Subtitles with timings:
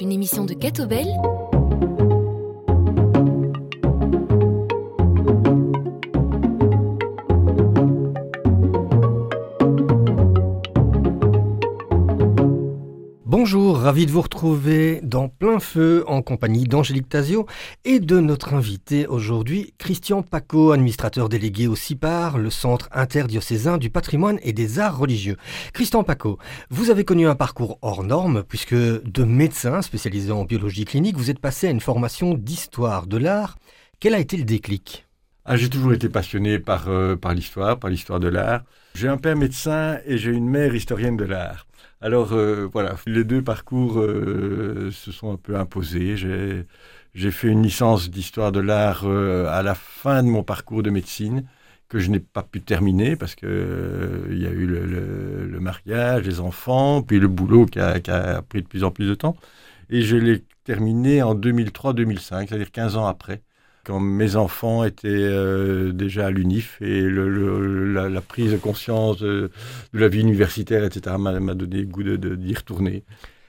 [0.00, 1.06] une émission de Catobel
[13.90, 17.46] ravi de vous retrouver dans plein feu en compagnie d'Angélique Tazio
[17.84, 23.90] et de notre invité aujourd'hui, Christian Paco, administrateur délégué au CIPAR, le Centre interdiocésain du
[23.90, 25.36] patrimoine et des arts religieux.
[25.72, 26.38] Christian Paco,
[26.70, 31.32] vous avez connu un parcours hors norme puisque de médecin spécialisé en biologie clinique, vous
[31.32, 33.58] êtes passé à une formation d'histoire de l'art.
[33.98, 35.08] Quel a été le déclic?
[35.44, 38.62] Ah, J'ai toujours été passionné par, euh, par l'histoire, par l'histoire de l'art.
[38.94, 41.66] J'ai un père médecin et j'ai une mère historienne de l'art.
[42.02, 46.16] Alors euh, voilà, les deux parcours euh, se sont un peu imposés.
[46.16, 50.90] J'ai fait une licence d'histoire de l'art euh, à la fin de mon parcours de
[50.90, 51.44] médecine
[51.88, 56.40] que je n'ai pas pu terminer parce que il y a eu le, mariage, les
[56.40, 59.36] enfants, puis le boulot qui a, qui a, pris de plus en plus de temps.
[59.90, 63.42] Et je l'ai terminé en 2003-2005, c'est-à-dire 15 ans après
[63.84, 69.50] quand mes enfants étaient euh, déjà à l'UNIF et la, prise de conscience de,
[69.92, 73.04] la vie universitaire, etc., m'a donné le goût d'y de, retourner.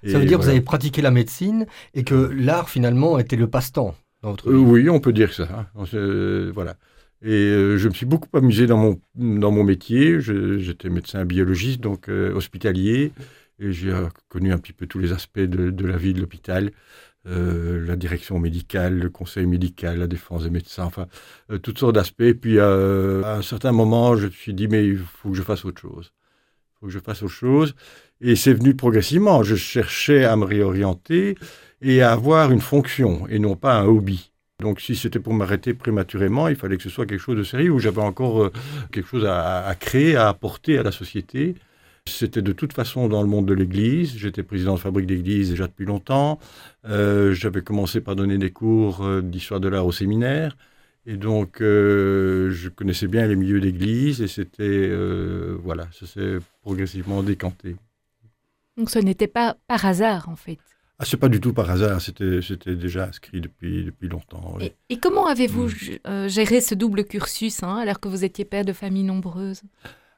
[0.08, 3.48] Ça veut dire que vous avez pratiqué la médecine et que l'art finalement était le
[3.48, 4.58] passe-temps dans votre vie.
[4.58, 5.68] oui, on peut dire ça.
[5.76, 5.86] Hein.
[6.54, 6.76] voilà.
[7.24, 10.20] Et euh, je me suis beaucoup amusé dans mon, dans mon métier.
[10.22, 13.12] J'étais médecin biologiste, donc euh, hospitalier,
[13.60, 13.94] et j'ai
[14.28, 16.72] connu un petit peu tous les aspects de, de la vie de l'hôpital.
[17.28, 21.06] Euh, la direction médicale, le conseil médical, la défense des médecins, enfin,
[21.52, 22.34] euh, toutes sortes d'aspects.
[22.34, 25.44] Puis, euh, à un certain moment, je me suis dit, mais il faut que je
[25.44, 26.14] fasse autre chose.
[26.14, 27.76] Il faut que je fasse autre chose.
[28.22, 29.44] Et c'est venu progressivement.
[29.44, 31.38] Je cherchais à me réorienter
[31.82, 34.32] et à avoir une fonction et non pas un hobby.
[34.60, 37.72] Donc, si c'était pour m'arrêter prématurément, il fallait que ce soit quelque chose de sérieux
[37.72, 38.52] où j'avais encore
[38.92, 41.56] quelque chose à, créer, à apporter à la société.
[42.08, 44.18] C'était de toute façon dans le monde de l'Église.
[44.18, 46.40] J'étais président de fabrique d'Église déjà depuis longtemps.
[46.86, 50.58] Euh, j'avais commencé par donner des cours euh, d'histoire de l'art au séminaire.
[51.06, 54.92] Et donc, euh, je connaissais bien les milieux d'Église et c'était,
[55.64, 57.76] voilà, ça s'est progressivement décanté.
[58.78, 60.60] Donc, ce n'était pas par hasard, en fait.
[61.00, 64.58] Ah, c'est pas du tout par hasard, c'était, déjà inscrit depuis, depuis longtemps.
[64.90, 66.28] Et, comment avez-vous mm.
[66.28, 69.64] géré ce double cursus, hein, alors que vous étiez père de famille nombreuse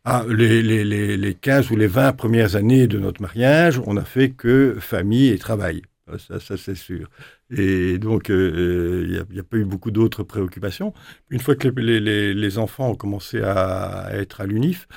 [0.05, 3.93] ah, les, les, les, les, 15 ou les 20 premières années de notre mariage, on
[3.93, 5.81] n'a fait que famille et travail.
[6.07, 7.09] Ah, ça, ça c'est sûr.
[7.49, 10.93] Et donc, euh, il n'y a, pas eu beaucoup d'autres préoccupations.
[11.29, 14.87] Une fois que les, enfants ont commencé à, être à l'UNIF,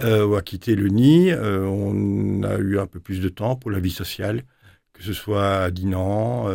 [0.00, 3.56] euh, ou à quitter le nid, euh, on a eu un peu plus de temps
[3.56, 4.44] pour la vie sociale,
[4.92, 6.46] que ce soit à Dinan,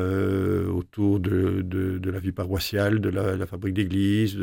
[0.70, 4.38] autour de, de, la vie paroissiale, de la, la fabrique d'église,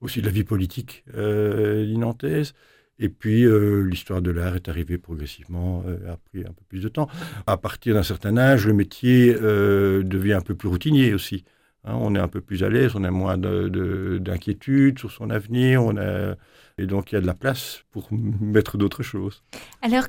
[0.00, 2.54] aussi de la vie politique dinantaise.
[3.00, 6.82] Et puis, euh, l'histoire de l'art est arrivée progressivement, euh, a pris un peu plus
[6.82, 7.08] de temps.
[7.46, 11.44] À partir d'un certain âge, le métier euh, devient un peu plus routinier aussi.
[11.84, 11.94] Hein.
[11.98, 15.96] on est un peu plus à l'aise, on a moins d'inquiétude sur son avenir, on
[15.96, 16.34] a,
[16.76, 19.42] et donc il y a de la place pour mettre d'autres choses.
[19.80, 20.06] Alors,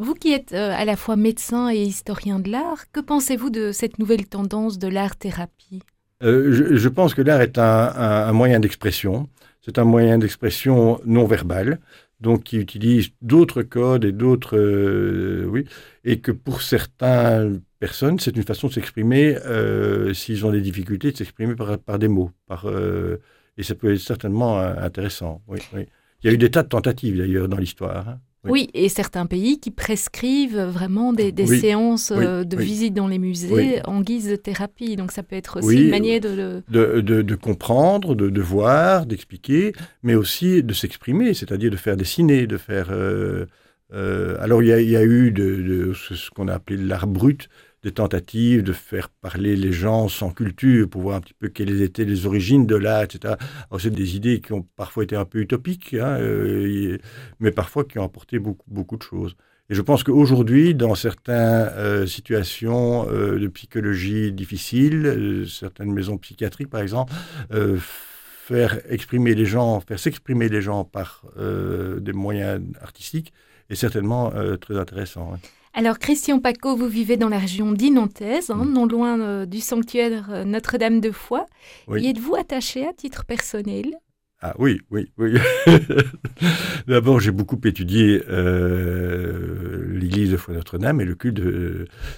[0.00, 3.98] vous qui êtes à la fois médecin et historien de l'art, que pensez-vous de cette
[3.98, 5.82] nouvelle tendance de l'art-thérapie?
[6.22, 9.28] Je, je, pense que l'art est un, un, un moyen d'expression.
[9.60, 11.80] C'est un moyen d'expression non verbal
[12.20, 15.64] donc qui utilisent d'autres codes et d'autres, euh, oui,
[16.04, 21.12] et que pour certaines personnes, c'est une façon de s'exprimer euh, s'ils ont des difficultés
[21.12, 23.20] de s'exprimer par, des mots, par, euh,
[23.56, 25.42] et ça peut être certainement intéressant.
[25.48, 25.86] Oui, oui.
[26.22, 28.08] Il y a eu des tas de tentatives d'ailleurs dans l'histoire.
[28.08, 28.20] Hein.
[28.48, 28.70] Oui.
[28.72, 34.00] et certains pays qui prescrivent vraiment des, séances euh, de visite dans les musées en
[34.00, 34.96] guise de thérapie.
[34.96, 36.62] Donc ça peut être aussi une manière de...
[36.68, 42.56] De, de, comprendre, de, voir, d'expliquer, mais aussi de s'exprimer, c'est-à-dire de faire dessiner, de
[42.56, 42.88] faire...
[42.90, 43.46] Euh,
[43.92, 47.48] euh, alors il y, y, a eu de, ce qu'on a appelé l'art brut,
[47.82, 51.80] des tentatives de faire parler les gens sans culture pour voir un petit peu quelles
[51.80, 53.34] étaient les origines de l'art, etc.
[53.78, 56.98] C'est des idées qui ont parfois été un peu utopiques, hein, euh,
[57.38, 59.34] mais parfois qui ont apporté beaucoup, beaucoup de choses.
[59.70, 66.70] Et je pense qu'aujourd'hui, dans certaines euh, situations euh, de psychologie difficiles, certaines maisons psychiatriques
[66.70, 67.12] par exemple,
[67.48, 73.32] faire exprimer les gens, faire s'exprimer les gens par des moyens artistiques
[73.70, 75.38] est certainement très intéressant.
[75.72, 80.28] Alors, Christian Paco, vous vivez dans la région d'Inantaise, hein, non loin euh, du sanctuaire
[80.30, 81.46] euh, Notre-Dame de Foix.
[81.88, 83.96] Y êtes-vous attaché à titre personnel?
[84.42, 85.34] Ah oui, oui, oui.
[86.86, 91.02] D'abord, j'ai beaucoup étudié euh, l'église de Foi Notre-Dame.
[91.02, 91.42] Et le culte,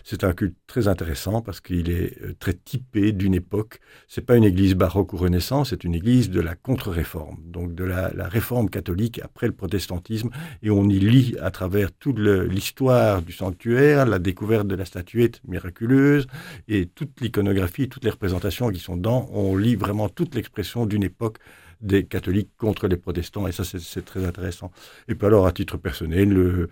[0.05, 3.81] c'est un culte très intéressant parce qu'il est très typé d'une époque.
[4.07, 7.83] C'est pas une église baroque ou renaissance, c'est une église de la contre-réforme, donc de
[7.83, 10.31] la, la, réforme catholique après le protestantisme.
[10.63, 15.41] Et on y lit à travers toute l'histoire du sanctuaire, la découverte de la statuette
[15.49, 16.29] miraculeuse
[16.69, 19.29] et toute l'iconographie, toutes les représentations qui sont dedans.
[19.33, 21.39] On lit vraiment toute l'expression d'une époque
[21.83, 24.71] des catholiques contre les protestants, et ça c'est très intéressant.
[25.09, 26.69] Et puis alors, à titre personnel,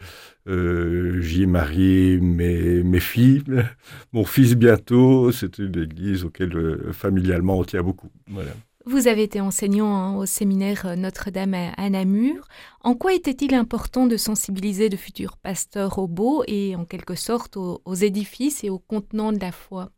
[0.47, 3.45] euh, j'y ai marié mes, mes filles,
[4.13, 8.11] mon fils bientôt, c'est une église auquel euh, familialement on tient beaucoup.
[8.29, 8.53] Voilà.
[8.87, 12.49] Vous avez été enseignant hein, au séminaire Notre-Dame à, Namur.
[12.81, 17.59] En quoi était-il important de sensibiliser de futurs pasteurs au beau et en quelque sorte
[17.59, 19.91] aux édifices et aux contenants de la foi?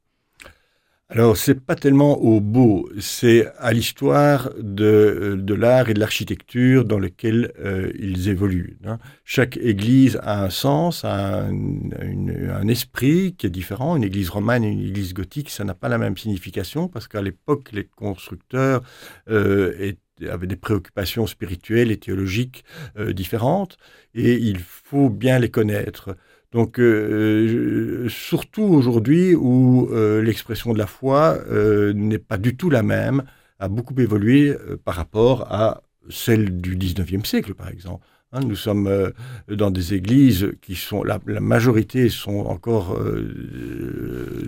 [1.14, 6.00] Alors, c'est pas tellement au beau, c'est à l'histoire de, euh, de l'art et de
[6.00, 8.78] l'architecture dans lequel euh, ils évoluent.
[8.86, 8.96] Hein.
[9.22, 13.94] Chaque église a un sens, a un, esprit qui est différent.
[13.94, 17.20] Une église romane et une église gothique, ça n'a pas la même signification parce qu'à
[17.20, 18.80] l'époque, les constructeurs
[19.28, 19.92] euh,
[20.30, 22.64] avaient des préoccupations spirituelles et théologiques
[23.10, 23.76] différentes
[24.14, 26.16] et il faut bien les connaître.
[26.52, 32.68] Donc, euh, surtout aujourd'hui où euh, l'expression de la foi euh, n'est pas du tout
[32.68, 33.24] la même,
[33.58, 34.54] a beaucoup évolué
[34.84, 38.06] par rapport à celle du 19e siècle, par exemple.
[38.32, 39.12] Hein, nous sommes
[39.48, 42.98] dans des églises qui sont, la, majorité sont encore,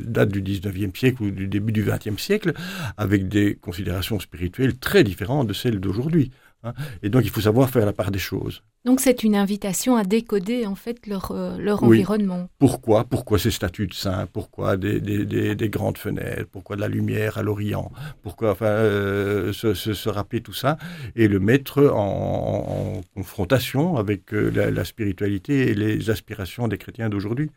[0.05, 2.55] date du 19e siècle ou du début du 20e siècle,
[2.97, 6.33] avec des considérations spirituelles très différentes de celles d'aujourd'hui.
[6.64, 6.72] Hein.
[7.02, 8.62] Et donc, il faut savoir faire la part des choses.
[8.84, 12.49] Donc, c'est une invitation à décoder, en fait, leur, euh, leur environnement.
[12.58, 13.05] Pourquoi?
[13.05, 14.26] Pourquoi ces statues de saints?
[14.32, 16.49] Pourquoi des, des, des, grandes fenêtres?
[16.50, 17.90] Pourquoi de la lumière à l'Orient?
[18.22, 20.76] Pourquoi, enfin, euh, se, se, rappeler tout ça?
[21.16, 27.08] Et le mettre en, confrontation avec euh, la, la spiritualité et les aspirations des chrétiens
[27.08, 27.50] d'aujourd'hui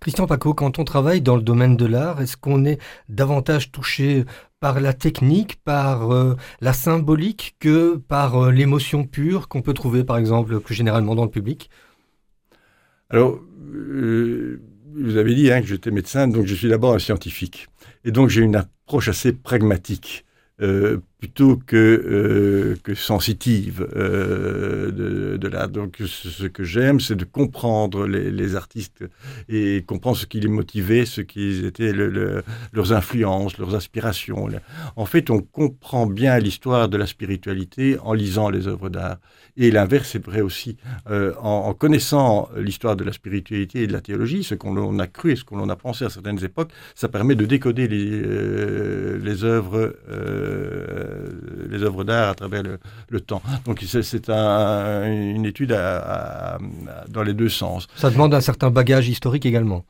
[0.00, 2.78] Christian Paco, quand on travaille dans le domaine de l'art, est-ce qu'on est
[3.08, 4.24] davantage touché
[4.60, 10.04] par la technique, par euh, la symbolique que par euh, l'émotion pure qu'on peut trouver
[10.04, 11.70] par exemple plus généralement dans le public?
[13.08, 13.40] Alors,
[13.74, 14.60] euh,
[14.94, 17.68] vous avez dit hein, que j'étais médecin, donc je suis d'abord un scientifique.
[18.04, 20.24] Et donc j'ai une approche assez pragmatique.
[21.20, 25.68] Plutôt que, que sensitive de, de l'art.
[25.68, 29.04] Donc ce que j'aime, c'est de comprendre les, artistes
[29.48, 34.48] et comprendre ce qui les motivait, ce qui étaient le, leurs influences, leurs aspirations.
[34.96, 39.18] En fait, on comprend bien l'histoire de la spiritualité en lisant les œuvres d'art.
[39.56, 40.76] Et l'inverse est vrai aussi.
[41.10, 45.32] Euh, en, connaissant l'histoire de la spiritualité et de la théologie, ce qu'on a cru
[45.32, 49.94] et ce qu'on a pensé à certaines époques, ça permet de décoder les, euh, œuvres,
[50.08, 51.09] euh,
[51.68, 53.42] les œuvres d'art à travers le, temps.
[53.64, 55.70] Donc c'est un, une étude
[57.08, 57.86] dans les deux sens.
[57.96, 59.84] Ça demande un certain bagage historique également.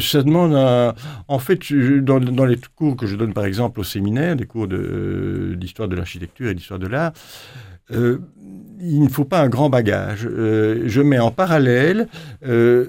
[0.00, 0.94] ça demande un...
[1.28, 4.68] En fait, dans, dans, les cours que je donne par exemple au séminaire, des cours
[4.68, 7.12] d'histoire de, de l'architecture et d'histoire de l'art,
[7.92, 8.18] euh,
[8.82, 10.26] il ne faut pas un grand bagage.
[10.26, 12.08] Euh, je mets en parallèle
[12.46, 12.86] euh,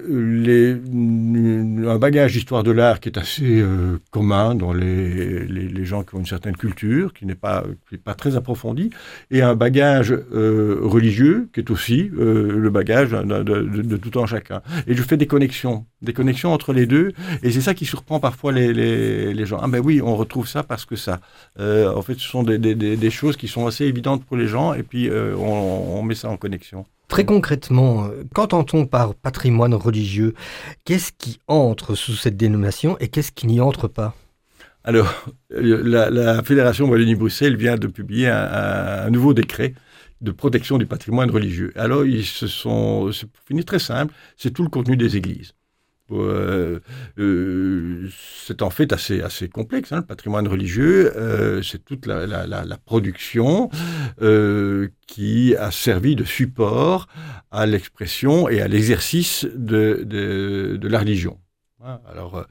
[1.87, 3.63] un bagage d'histoire de l'art qui est assez
[4.11, 7.63] commun dans les, les, gens qui ont une certaine culture, qui n'est pas,
[8.03, 8.91] pas très approfondi,
[9.29, 14.61] et un bagage religieux qui est aussi le bagage de, tout en chacun.
[14.87, 17.13] Et je fais des connexions, des connexions entre les deux,
[17.43, 19.59] et c'est ça qui surprend parfois les, les, gens.
[19.61, 21.19] Ah ben oui, on retrouve ça parce que ça.
[21.59, 24.73] en fait, ce sont des, des, des, choses qui sont assez évidentes pour les gens,
[24.73, 25.35] et puis euh,
[25.81, 26.85] on, met ça en connexion.
[27.07, 30.33] Très concrètement, euh, qu'entend-on par patrimoine religieux
[30.85, 34.15] Qu'est-ce qui entre sous cette dénomination et qu'est-ce qui n'y entre pas?
[34.83, 39.75] Alors, la, Fédération Wallonie-Bruxelles vient de publier un, nouveau décret
[40.21, 41.71] de protection du patrimoine religieux.
[41.75, 45.53] Alors, ils se sont, c'est fini très simple, c'est tout le contenu des églises.
[46.11, 46.79] Euh,
[47.17, 48.09] euh,
[48.45, 49.91] c'est en fait assez, assez complexe.
[49.91, 52.21] Hein, le patrimoine religieux, euh, c'est toute la,
[52.85, 53.69] production
[55.07, 57.07] qui a servi de support
[57.51, 61.39] à l'expression et à l'exercice de, de, la religion.
[61.83, 62.45] Hein, alors,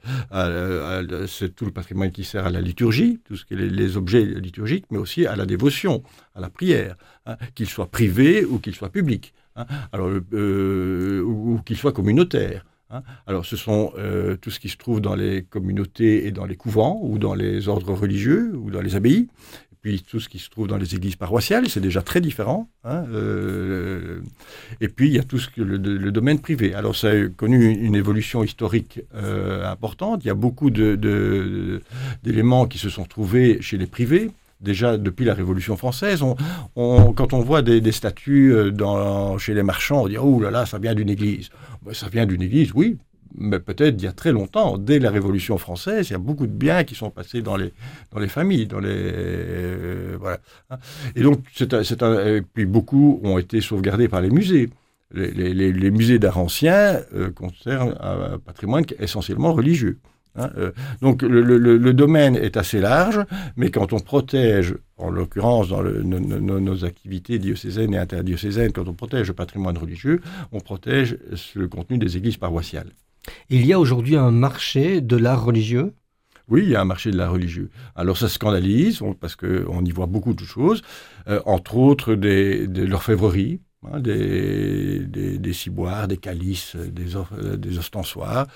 [1.27, 4.23] c'est tout le patrimoine qui sert à la liturgie, tout ce qui est les, objets
[4.23, 6.03] liturgiques, mais aussi à la dévotion,
[6.35, 9.33] à la prière, hein, qu'il soit privé ou qu'il soit public,
[9.91, 12.65] alors, ou, ou qu'il soit communautaire.
[12.91, 13.03] Hein.
[13.27, 16.55] Alors, ce sont euh, tout ce qui se trouve dans les communautés et dans les
[16.55, 19.27] couvents, ou dans les ordres religieux, ou dans les abbayes.
[19.81, 22.69] Puis, tout ce qui se trouve dans les églises paroissiales, c'est déjà très différent.
[22.83, 24.19] Hein, euh,
[24.79, 26.75] et puis, il y a tout le, domaine privé.
[26.75, 30.23] Alors, ça a connu une évolution historique euh, importante.
[30.23, 34.29] Il y a beaucoup d'éléments qui se sont trouvés chez les privés
[34.61, 36.23] déjà depuis la Révolution française.
[36.75, 40.77] Quand on voit des, statues dans, chez les marchands, on dit oh là là, ça
[40.77, 41.49] vient d'une église.
[41.83, 42.97] Ben, ça vient d'une église, oui,
[43.35, 46.47] mais peut-être il y a très longtemps, dès la Révolution française, il y a beaucoup
[46.47, 47.71] de biens qui sont passés dans les,
[48.27, 50.39] familles, euh, voilà.
[51.15, 51.39] Et donc,
[52.67, 54.69] beaucoup ont été sauvegardés par les musées.
[55.13, 59.99] Les musées d'art ancien euh, concernent un patrimoine essentiellement religieux.
[60.35, 60.71] Hein, euh.
[61.01, 63.19] donc le, le, le, domaine est assez large,
[63.57, 69.27] mais quand on protège, en l'occurrence dans nos, activités diocésaines et interdiocésaines, quand on protège
[69.27, 70.21] le patrimoine religieux,
[70.53, 71.17] on protège
[71.55, 72.91] le contenu des églises paroissiales.
[73.49, 75.93] Il y a aujourd'hui un marché de l'art religieux?
[76.47, 77.69] Oui, il y a un marché de l'art religieux.
[77.95, 80.81] Alors ça scandalise parce qu'on y voit beaucoup de choses,
[81.27, 87.77] euh, entre autres des, de l'orfèvrerie, hein, des, des, ciboires, des calices, des, euh, des
[87.77, 88.47] ostensoirs,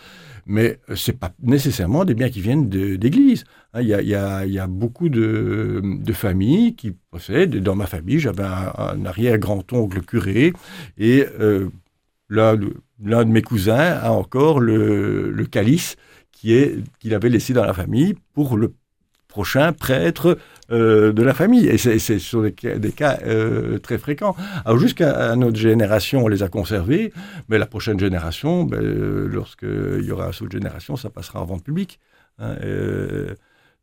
[0.45, 3.43] mais ce n'est pas nécessairement des biens qui viennent d'église.
[3.73, 7.57] Hein, il y, y, a, beaucoup de, de, familles qui possèdent.
[7.57, 10.53] Dans ma famille, j'avais un, arrière-grand-oncle curé
[10.97, 11.69] et euh,
[12.29, 15.95] l'un de mes cousins a encore le, calice
[16.31, 18.73] qui est qu'il avait laissé dans la famille pour le
[19.27, 20.37] prochain prêtre
[20.71, 21.67] euh, de la famille.
[21.67, 24.35] Et c'est, ce sont des, cas euh, très fréquents.
[24.77, 27.13] Jusqu'à notre génération, on les a conservés,
[27.49, 31.63] mais la prochaine génération, ben, lorsqu'il y aura un saut génération, ça passera en vente
[31.63, 31.99] publique.
[32.39, 32.55] Hein,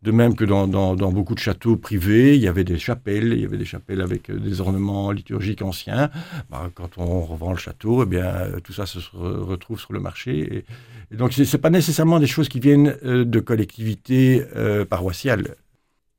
[0.03, 3.45] de même que dans, beaucoup de châteaux privés, il y avait des chapelles, il y
[3.45, 6.11] avait des chapelles avec euh, des ornements liturgiques anciens.
[6.51, 10.01] Bah, quand on revend le château, eh bien, euh, tout ça se retrouve sur le
[10.01, 10.65] marché.
[11.13, 14.45] Donc, ce n'est pas nécessairement des choses qui viennent euh, de collectivités
[14.91, 15.55] paroissiales.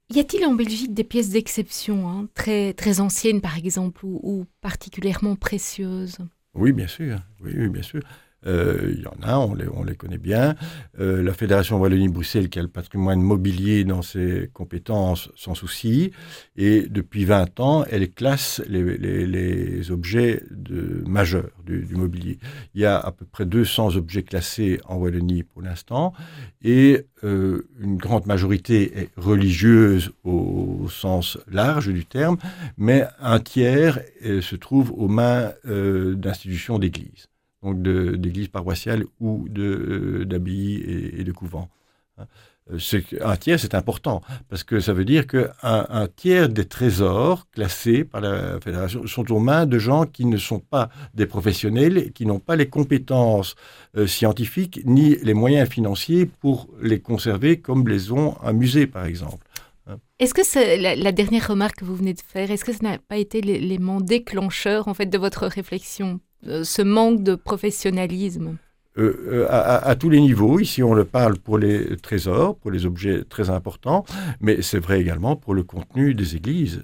[0.10, 5.36] Y a-t-il en Belgique des pièces d'exception, hein, très, très anciennes par exemple, ou, particulièrement
[5.36, 6.18] précieuses?
[6.54, 7.20] Oui, bien sûr.
[7.42, 8.02] oui, bien sûr.
[8.46, 10.56] Euh, il y en a, on les, on les connaît bien.
[11.00, 16.12] Euh, la Fédération Wallonie-Bruxelles, qui a le patrimoine mobilier dans ses compétences, sans souci.
[16.56, 22.38] Et depuis 20 ans, elle classe les, les, les objets de, majeurs du, du, mobilier.
[22.76, 26.14] Il y a à peu près 200 objets classés en Wallonie pour l'instant.
[26.62, 32.38] Et euh, une grande majorité est religieuse au, au, sens large du terme,
[32.78, 37.28] mais un tiers se trouve aux mains d'institutions d'église
[37.64, 40.84] donc d'églises paroissiales ou euh, d'abbayes
[41.18, 41.70] et, de couvents.
[42.18, 42.26] Hein.
[42.72, 47.50] Euh, un tiers, c'est important, parce que ça veut dire qu'un un tiers des trésors
[47.52, 52.14] classés par la fédération sont aux mains de gens qui ne sont pas des professionnels,
[52.14, 53.56] qui n'ont pas les compétences
[53.98, 59.06] euh, scientifiques ni les moyens financiers pour les conserver comme les ont un musée, par
[59.06, 59.46] exemple.
[59.88, 59.98] Hein.
[60.20, 63.18] Est-ce que la, dernière remarque que vous venez de faire, est-ce que ce n'a pas
[63.18, 66.22] été l'élément déclencheur en fait de votre réflexion?
[66.46, 68.58] Ce manque de professionnalisme
[69.00, 70.60] euh, euh, à, tous les niveaux.
[70.60, 74.06] Ici, on le parle pour les trésors, pour les objets très importants,
[74.40, 76.84] mais c'est vrai également pour le contenu des églises.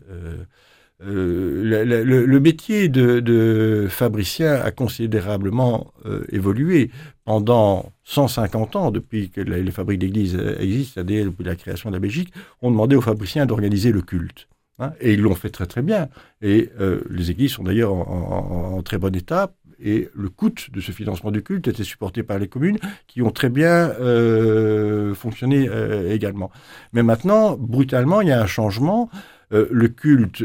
[1.01, 5.93] le, métier de, fabricien a considérablement
[6.31, 6.89] évolué
[7.25, 11.99] pendant 150 ans, depuis que les, fabriques d'églises existent, c'est-à-dire depuis la création de la
[11.99, 14.47] Belgique, on demandait aux fabriciens d'organiser le culte.
[14.79, 16.09] Hein, et ils l'ont fait très très bien.
[16.41, 19.51] Et euh, les églises sont d'ailleurs en, très bon état.
[19.81, 23.31] Et le coût de ce financement du culte était supporté par les communes qui ont
[23.31, 26.51] très bien euh, fonctionné euh, également.
[26.91, 29.09] Mais maintenant, brutalement, il y a un changement.
[29.51, 30.43] le culte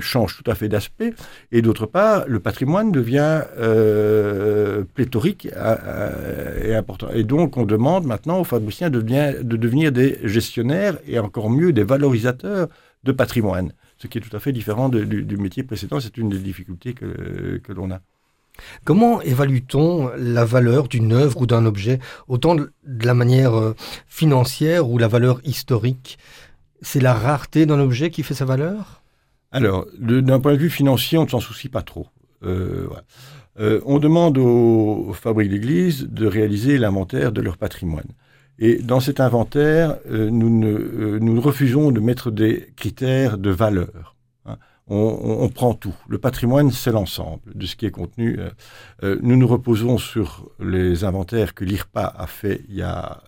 [0.00, 1.12] change tout à fait d'aspect.
[1.52, 3.42] Et d'autre part, le patrimoine devient
[4.94, 5.48] pléthorique
[6.64, 7.08] et important.
[7.14, 11.72] Et donc, on demande maintenant aux fabriciens de, de devenir des gestionnaires et encore mieux
[11.72, 12.68] des valorisateurs
[13.04, 16.00] de patrimoine, ce qui est tout à fait différent du, métier précédent.
[16.00, 18.00] C'est une des difficultés que, que l'on a.
[18.84, 23.74] Comment évalue-t-on la valeur d'une œuvre ou d'un objet, autant de, la manière euh,
[24.06, 26.18] financière ou la valeur historique?
[26.80, 29.02] C'est la rareté d'un objet qui fait sa valeur?
[29.52, 32.08] Alors, d'un point de vue financier, on ne s'en soucie pas trop.
[32.42, 32.88] Euh,
[33.60, 38.08] euh, on demande aux, aux fabriques d'église de réaliser l'inventaire de leur patrimoine.
[38.64, 44.14] Et dans cet inventaire, euh, nous, euh, nous, refusons de mettre des critères de valeur.
[44.46, 44.56] Hein.
[44.86, 45.96] On, prend tout.
[46.06, 48.38] Le patrimoine, c'est l'ensemble de ce qui est contenu.
[49.02, 53.24] Euh, nous nous reposons sur les inventaires que l'IRPA a fait il y a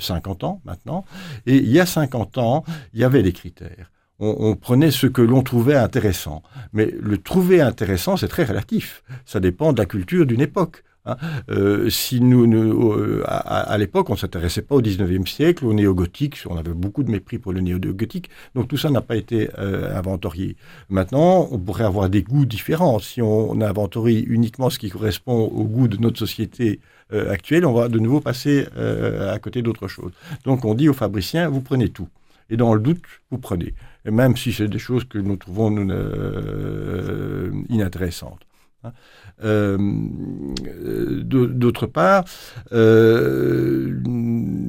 [0.00, 1.04] 50 ans maintenant.
[1.46, 3.92] Et il y a 50 ans, il y avait des critères.
[4.18, 6.42] on prenait ce que l'on trouvait intéressant.
[6.72, 9.04] Mais le trouver intéressant, c'est très relatif.
[9.26, 10.82] Ça dépend de la culture d'une époque.
[11.04, 11.16] Hein.
[11.50, 16.56] Euh, si nous, euh, à, l'époque, on s'intéressait pas au 19e siècle, au néo-gothique, on
[16.56, 20.56] avait beaucoup de mépris pour le néo-gothique, donc tout ça n'a pas été euh, inventorié.
[20.88, 22.98] Maintenant, on pourrait avoir des goûts différents.
[22.98, 26.80] Si on inventorie uniquement ce qui correspond au goût de notre société
[27.10, 30.12] actuelle, on va de nouveau passer à côté d'autre chose.
[30.44, 32.08] Donc on dit aux fabriciens, vous prenez tout.
[32.52, 33.74] Et dans le doute, vous prenez.
[34.04, 38.40] Même si c'est des choses que nous trouvons euh, inintéressantes.
[38.84, 38.92] Hein.
[39.44, 39.76] Euh,
[41.24, 42.24] d'autre part,
[42.72, 44.00] euh,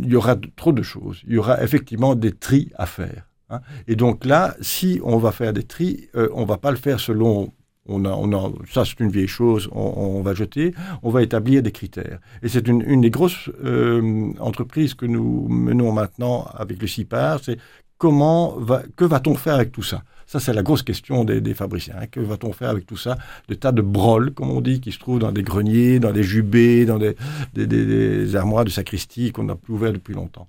[0.03, 1.22] il y aura trop de choses.
[1.27, 3.27] Il y aura effectivement des tris à faire.
[3.50, 3.62] Hein.
[3.88, 7.00] Et donc là, si on va faire des tris, on ne va pas le faire
[7.00, 7.51] selon
[7.86, 12.20] on a, ça c'est une vieille chose, on, va jeter, on va établir des critères.
[12.41, 17.58] Et c'est une, des grosses euh, entreprises que nous menons maintenant avec le CIPAR, c'est
[17.98, 18.58] comment
[18.96, 20.03] que va-t-on faire avec tout ça?
[20.25, 21.96] Ça, c'est la grosse question des, des fabriciens.
[22.00, 22.08] Hein.
[22.08, 23.18] Que va-t-on faire avec tout ça?
[23.50, 26.24] Des tas de broles, comme on dit, qui se trouvent dans des greniers, dans des
[26.24, 30.48] jubés, dans des, armoires de sacristie qu'on n'a plus ouvert depuis longtemps.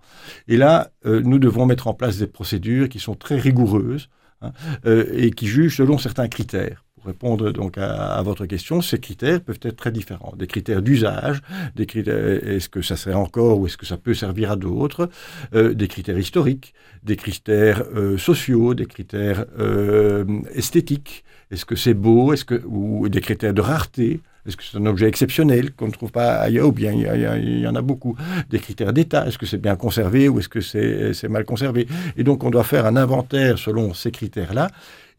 [0.48, 4.08] Et là, euh, nous devons mettre en place des procédures qui sont très rigoureuses
[4.42, 4.52] hein,
[4.86, 9.60] euh, et qui jugent selon certains critères répondre donc à, votre question, ces critères peuvent
[9.62, 10.34] être très différents.
[10.36, 11.40] Des critères d'usage,
[11.76, 15.08] est-ce que ça serait encore ou est-ce que ça peut servir à d'autres,
[15.54, 21.24] euh, des critères historiques, des critères euh, sociaux, des critères euh, esthétiques.
[21.50, 24.20] Est-ce que c'est beau, est-ce que ou des critères de rareté?
[24.46, 27.66] Est-ce que c'est un objet exceptionnel qu'on ne trouve pas ailleurs ou bien il y,
[27.66, 28.14] en a beaucoup?
[28.50, 31.86] Des critères d'état, est-ce que c'est bien conservé ou est-ce que c'est mal conservé?
[32.18, 34.68] Et donc on doit faire un inventaire selon ces critères-là.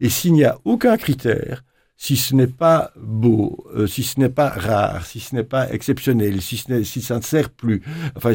[0.00, 1.64] Et s'il n'y a aucun critère
[1.96, 5.70] si ce n'est pas beau, euh, si ce n'est pas rare, si ce n'est pas
[5.72, 7.82] exceptionnel, si, ça ne sert plus,
[8.16, 8.34] enfin, à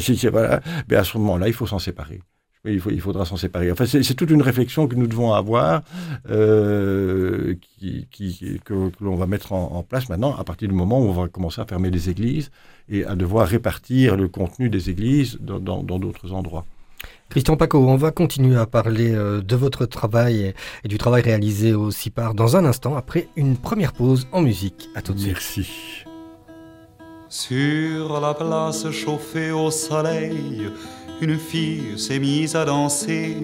[1.03, 2.22] ce moment-là, il faut s'en séparer.
[2.63, 3.72] Il, faudra s'en séparer.
[3.72, 5.82] Enfin, c'est toute une réflexion que nous devons avoir,
[6.30, 11.27] euh, que, l'on va mettre en, place maintenant, à partir du moment où on va
[11.27, 12.51] commencer à fermer les églises
[12.88, 16.65] et à devoir répartir le contenu des églises dans d'autres endroits.
[17.32, 21.74] Christian Paco, on va continuer à parler euh, de votre travail et du travail réalisé
[21.74, 24.90] au CIPAR dans un instant, après une première pause en musique.
[24.96, 25.32] À tout de suite.
[25.32, 25.70] Merci.
[27.30, 30.70] Sur la place chauffée au soleil,
[31.22, 33.38] une fille s'est mise à danser.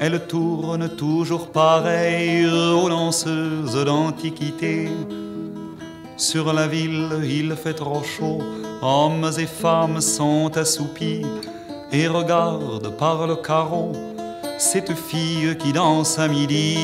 [0.00, 4.88] Elle tourne toujours pareille aux lanceuses d'antiquité.
[6.16, 8.38] Sur la ville, il fait trop chaud,
[8.80, 11.26] hommes et femmes sont assoupis
[11.92, 13.92] et regarde par le carreau
[14.58, 16.76] cette fille qui danse à midi.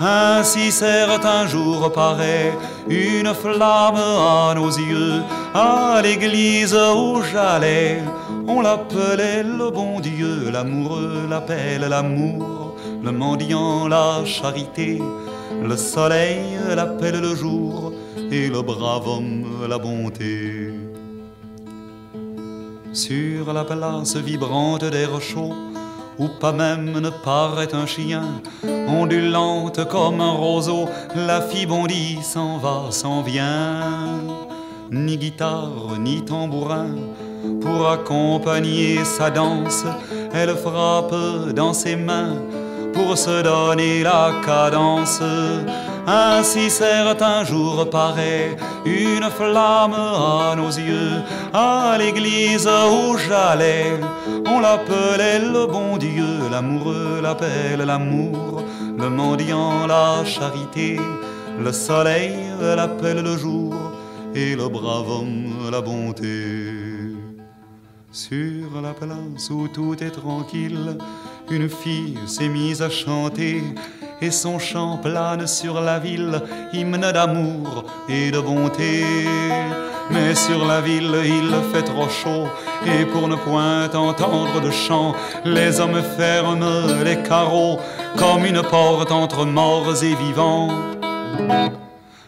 [0.00, 2.52] Ainsi certain jour paraît
[2.88, 8.02] une flamme à nos yeux, à l'église où j'allais.
[8.48, 15.02] On l'appelait le bon Dieu, l'amoureux l'appelle l'amour, le mendiant la charité,
[15.62, 17.92] le soleil l'appelle le jour,
[18.30, 20.89] et le brave homme la bonté.
[22.92, 25.54] Sur la place vibrante d'air chaud,
[26.18, 28.24] où pas même ne paraît un chien,
[28.88, 34.18] ondulante comme un roseau, la fille bondit, s'en va, s'en vient.
[34.90, 36.96] Ni guitare, ni tambourin,
[37.60, 39.84] pour accompagner sa danse,
[40.34, 41.14] elle frappe
[41.54, 42.34] dans ses mains
[42.92, 45.22] pour se donner la cadence.
[46.12, 53.92] Ainsi certain jour paraît une flamme à nos yeux, à l'église où j'allais.
[54.44, 58.64] On l'appelait le bon Dieu, l'amoureux l'appelle l'amour,
[58.98, 60.98] le mendiant la charité,
[61.56, 63.74] le soleil l'appelle le jour,
[64.34, 66.80] et le brave homme la bonté.
[68.10, 70.98] Sur la place où tout est tranquille,
[71.52, 73.62] une fille s'est mise à chanter
[74.22, 79.04] et son chant plane sur la ville, hymne d'amour et de bonté.
[80.10, 82.48] Mais sur la ville il fait trop chaud,
[82.86, 87.78] et pour ne point entendre de chant, les hommes ferment les carreaux
[88.16, 90.70] comme une porte entre morts et vivants.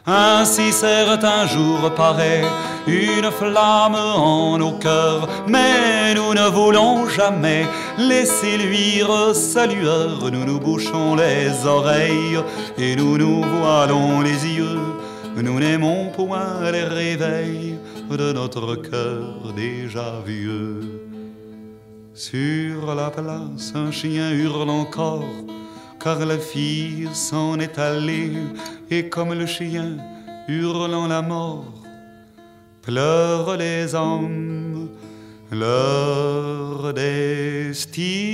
[0.05, 2.43] Ainsi certain jour paraît
[2.89, 7.65] une flamme en nos cœurs, mais nous ne voulons jamais
[7.99, 10.31] laisser luire sa lueur.
[10.33, 12.41] Nous nous bouchons les oreilles
[12.77, 14.81] et nous nous voilons les yeux.
[15.37, 17.79] Nous n'aimons point les réveils
[18.11, 20.81] de notre cœur déjà vieux.
[22.13, 25.25] Sur la place, un chien hurle encore
[26.03, 28.33] car la fille s'en est allée,
[28.91, 29.99] et comme le chien
[30.49, 31.85] hurlant la mort,
[32.83, 34.89] pleurent les hommes
[35.53, 38.33] leur destinée.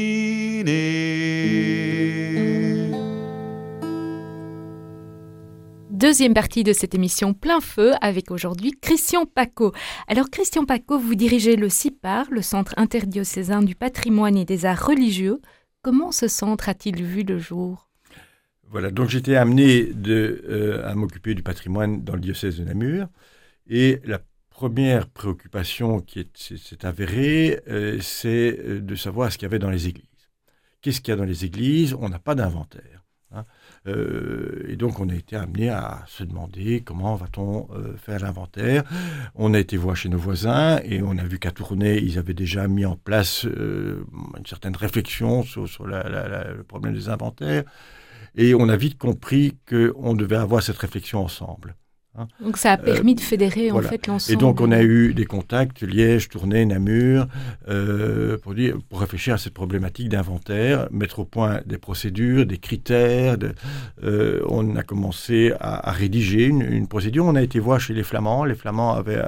[5.91, 9.73] Deuxième partie de cette émission Plein Feu avec aujourd'hui Christian Paco.
[10.07, 14.87] Alors Christian Paco, vous dirigez le CIPAR, le Centre interdiocésain du patrimoine et des arts
[14.87, 15.41] religieux.
[15.83, 17.89] Comment ce centre a-t-il vu le jour?
[18.65, 23.09] Voilà, donc j'étais amené euh, à m'occuper du patrimoine dans le diocèse de Namur.
[23.69, 29.51] Et la première préoccupation qui s'est avérée, euh, c'est euh, de savoir ce qu'il y
[29.51, 30.05] avait dans les églises.
[30.83, 31.95] qu'est-ce qu'il y a dans les églises?
[31.95, 33.05] On n'a pas d'inventaire.
[33.31, 33.45] Hein.
[33.89, 38.85] Euh, et donc, on a été amené à se demander comment va-t-on euh, faire l'inventaire.
[39.35, 42.35] On a été voir chez nos voisins et on a vu qu'à Tournai, ils avaient
[42.35, 44.05] déjà mis en place euh,
[44.37, 47.65] une certaine réflexion sur, le problème des inventaires.
[48.37, 51.75] Et on a vite compris qu'on devait avoir cette réflexion ensemble.
[52.19, 52.27] Hein.
[52.41, 54.33] Donc ça a permis de fédérer en fait l'ensemble.
[54.33, 57.27] Et donc on a eu des contacts, Liège, Tournai, Namur,
[57.69, 62.59] euh, pour, dire, pour réfléchir à cette problématique d'inventaire, mettre au point des procédures, des
[62.59, 63.37] critères.
[64.03, 67.25] Euh, on a commencé à, rédiger une, procédure.
[67.25, 68.45] On a été voir chez les Flamands.
[68.45, 69.23] Les Flamands avaient,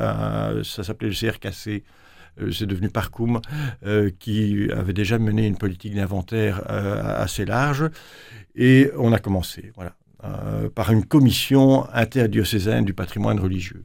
[0.65, 1.85] ça s'appelait le CRKC.
[2.41, 3.41] Euh, c'est devenu Parcoum,
[4.19, 7.89] qui avait déjà mené une politique d'inventaire assez large.
[8.57, 9.73] Et on a commencé.
[9.77, 9.95] Voilà.
[10.23, 13.85] Euh, par une commission interdiocésaine du patrimoine religieux.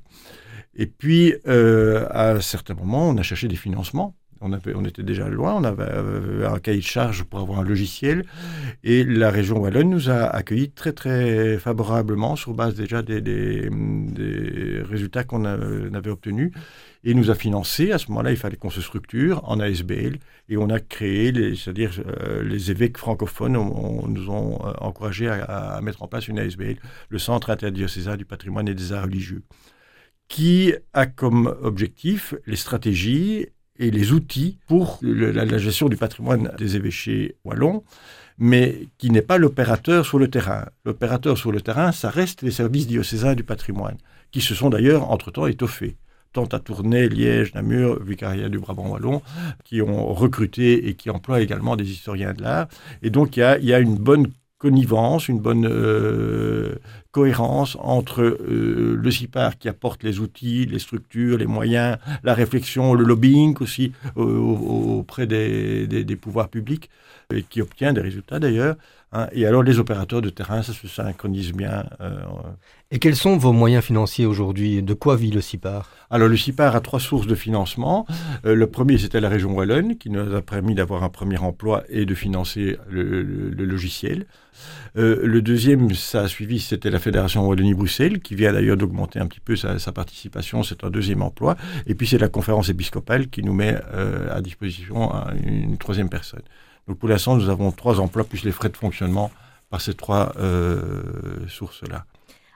[0.76, 4.18] Et puis, euh, à un certain moment, on a cherché des financements.
[4.46, 7.64] On, on était déjà loin, on avait euh, un cahier de charge pour avoir un
[7.64, 8.24] logiciel.
[8.84, 13.70] Et la région Wallonne nous a accueillis très, très favorablement sur base déjà des,
[14.90, 16.52] résultats qu'on avait obtenus
[17.04, 17.92] et nous a financé.
[17.92, 20.18] À ce moment-là, il fallait qu'on se structure en ASBL
[20.50, 26.04] et on a créé, c'est-à-dire euh, les évêques francophones nous ont euh, encouragé à, mettre
[26.04, 26.78] en place une ASBL,
[27.10, 29.44] le Centre interdiocésain du patrimoine et des arts religieux,
[30.28, 33.48] qui a comme objectif les stratégies
[33.80, 37.84] et les outils pour la, gestion du patrimoine des évêchés wallons
[38.38, 40.66] mais qui n'est pas l'opérateur sur le terrain.
[40.84, 43.98] L'opérateur sur le terrain, ça reste les services diocésains du patrimoine,
[44.32, 45.96] qui se sont d'ailleurs entre-temps étoffés
[46.36, 49.22] tant à Tournai, Liège, Namur, Vicariat du Brabant Wallon,
[49.64, 52.68] qui ont recruté et qui emploient également des historiens de l'art.
[53.02, 54.28] Et donc, il y a, une bonne
[54.66, 56.76] une bonne euh,
[57.12, 62.94] cohérence entre euh, le CIPAR qui apporte les outils, les structures, les moyens, la réflexion,
[62.94, 66.90] le lobbying aussi auprès des, des, pouvoirs publics,
[67.34, 68.76] et qui obtient des résultats d'ailleurs,
[69.16, 71.86] Hein, et alors les opérateurs de terrain, ça se synchronise bien.
[72.02, 72.20] Euh,
[72.92, 74.84] et quels sont vos moyens financiers aujourd'hui?
[74.84, 75.90] De quoi vit le CIPAR?
[76.10, 78.06] Alors le CIPAR a trois sources de financement.
[78.46, 81.86] Euh, le premier, c'était la région Wallonne, qui nous a permis d'avoir un premier emploi
[81.88, 84.26] et de financer le, logiciel.
[84.98, 89.28] Euh, le deuxième, ça a suivi, c'était la Fédération Wallonie-Bruxelles, qui vient d'ailleurs d'augmenter un
[89.28, 91.56] petit peu sa, sa participation, c'est un deuxième emploi.
[91.88, 93.78] Et puis c'est la conférence épiscopale qui nous met
[94.30, 96.44] à disposition une troisième personne.
[96.88, 99.32] Donc pour l'instant, nous avons trois emplois plus les frais de fonctionnement
[99.70, 102.06] par ces trois euh, sources-là.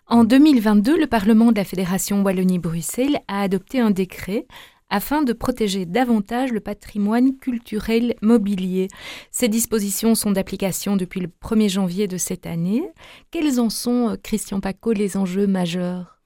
[0.07, 4.47] En 2022, le Parlement de la Fédération Wallonie-Bruxelles a adopté un décret
[4.89, 8.87] afin de protéger davantage le patrimoine culturel mobilier.
[9.31, 12.83] Ces dispositions sont d'application depuis le 1er janvier de cette année.
[13.31, 16.18] Quels en sont, euh, Christian Paco, les enjeux majeurs?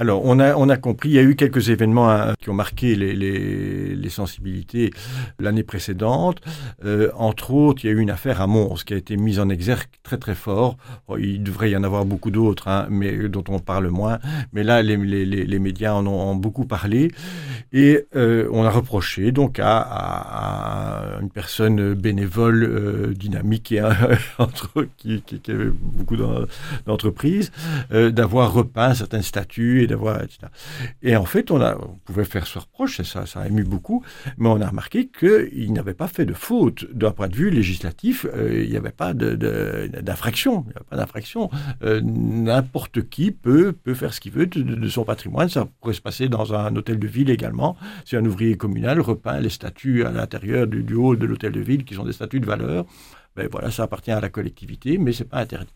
[0.00, 2.54] Alors, on a, on a compris, il y a eu quelques événements hein, qui ont
[2.54, 4.90] marqué les, sensibilités
[5.38, 6.40] l'année précédente.
[6.84, 9.38] Euh, entre autres, il y a eu une affaire à Mons qui a été mise
[9.38, 10.76] en exergue très très fort.
[11.18, 14.18] il devrait y en avoir beaucoup d'autres, hein, mais dont on parle moins.
[14.52, 17.10] Mais là, les, les médias en ont, beaucoup parlé.
[17.72, 23.82] Et euh, on a reproché donc à, à, une personne bénévole, euh, dynamique et
[24.38, 26.16] entre, qui, qui, qui, avait beaucoup
[26.86, 27.50] d'entreprises,
[27.92, 30.20] euh, d'avoir repeint certaines statues d'avoir.
[31.02, 34.04] Et en fait, on, pouvait faire ce reproche, et ça, a ému beaucoup,
[34.36, 38.26] mais on a remarqué qu'il n'avait pas fait de faute d'un point de vue législatif.
[38.26, 40.64] Euh, il n'y avait pas d'infraction.
[40.66, 41.50] il n'y pas d'infraction.
[41.82, 45.48] N'importe qui peut, peut faire ce qu'il veut de, son patrimoine.
[45.48, 47.76] Ça pourrait se passer dans un hôtel de ville également.
[48.04, 51.60] Si un ouvrier communal repeint les statuts à l'intérieur du, du hall de l'hôtel de
[51.60, 52.84] ville, qui sont des statuts de valeur,
[53.36, 55.72] ben voilà, ça appartient à la collectivité, mais c'est pas interdit.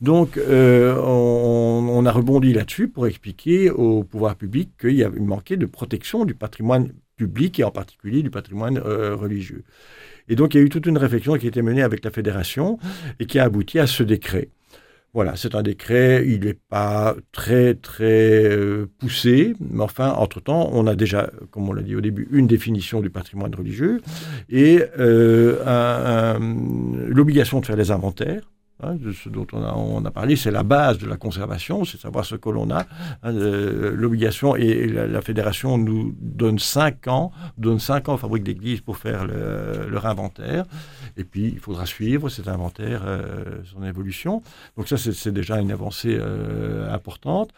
[0.00, 6.24] Donc, euh, on, a rebondi là-dessus pour expliquer au pouvoir public qu'il manquait de protection
[6.24, 9.64] du patrimoine public et en particulier du patrimoine euh, religieux.
[10.28, 12.10] Et donc, il y a eu toute une réflexion qui a été menée avec la
[12.10, 12.78] fédération
[13.20, 14.48] et qui a abouti à ce décret.
[15.14, 20.88] Voilà, c'est un décret, il n'est pas très très euh, poussé, mais enfin, entre-temps, on
[20.88, 24.00] a déjà, comme on l'a dit au début, une définition du patrimoine religieux
[24.50, 24.80] et
[27.08, 28.50] l'obligation de faire les inventaires.
[28.82, 32.34] Hein, ce dont on a, parlé, c'est la base de la conservation, c'est savoir ce
[32.34, 32.86] que l'on a.
[33.22, 38.80] Hein, l'obligation, et, la, fédération nous donne 5 ans, donne 5 ans aux fabriques d'église
[38.80, 40.64] pour faire leur inventaire.
[41.16, 44.42] Et puis, il faudra suivre cet inventaire, euh, son évolution.
[44.76, 47.50] Donc ça, c'est déjà une avancée euh, importante.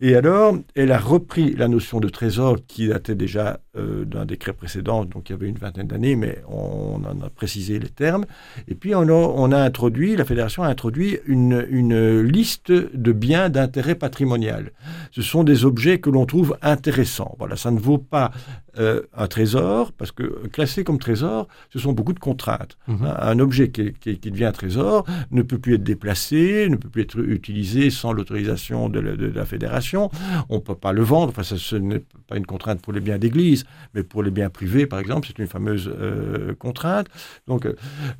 [0.00, 4.52] Et alors, elle a repris la notion de trésor qui datait déjà euh, d'un décret
[4.52, 8.24] précédent, donc il y avait une vingtaine d'années, mais on, en a précisé les termes.
[8.68, 14.70] Et puis, on a, introduit, la fédération a introduit une liste de biens d'intérêt patrimonial.
[15.10, 17.34] Ce sont des objets que l'on trouve intéressants.
[17.38, 18.30] Voilà, ça ne vaut pas
[18.78, 22.76] euh, un trésor, parce que classé comme trésor, ce sont beaucoup de contraintes.
[22.88, 23.04] Mhm.
[23.04, 26.88] Hein, un objet qui, qui, devient un trésor ne peut plus être déplacé, ne peut
[26.88, 30.10] plus être utilisé sans l'autorisation de, la fédération.
[30.48, 31.28] On ne peut pas le vendre.
[31.28, 34.50] Enfin, ça, ce n'est pas une contrainte pour les biens d'église, mais pour les biens
[34.50, 37.06] privés, par exemple, c'est une fameuse euh, contrainte.
[37.46, 37.68] Donc,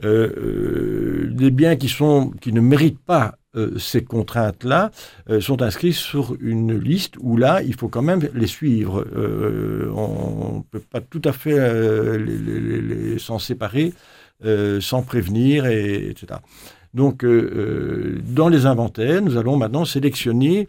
[0.05, 4.91] euh, les biens qui, sont, qui ne méritent pas euh, ces contraintes-là
[5.31, 9.07] euh, sont inscrites sur une liste où là, il faut quand même les suivre.
[9.15, 11.59] Euh, on ne peut pas tout à fait
[13.19, 13.93] s'en séparer
[14.81, 16.41] sans prévenir, et, etc.
[16.93, 20.67] Donc, dans les inventaires, nous allons maintenant sélectionner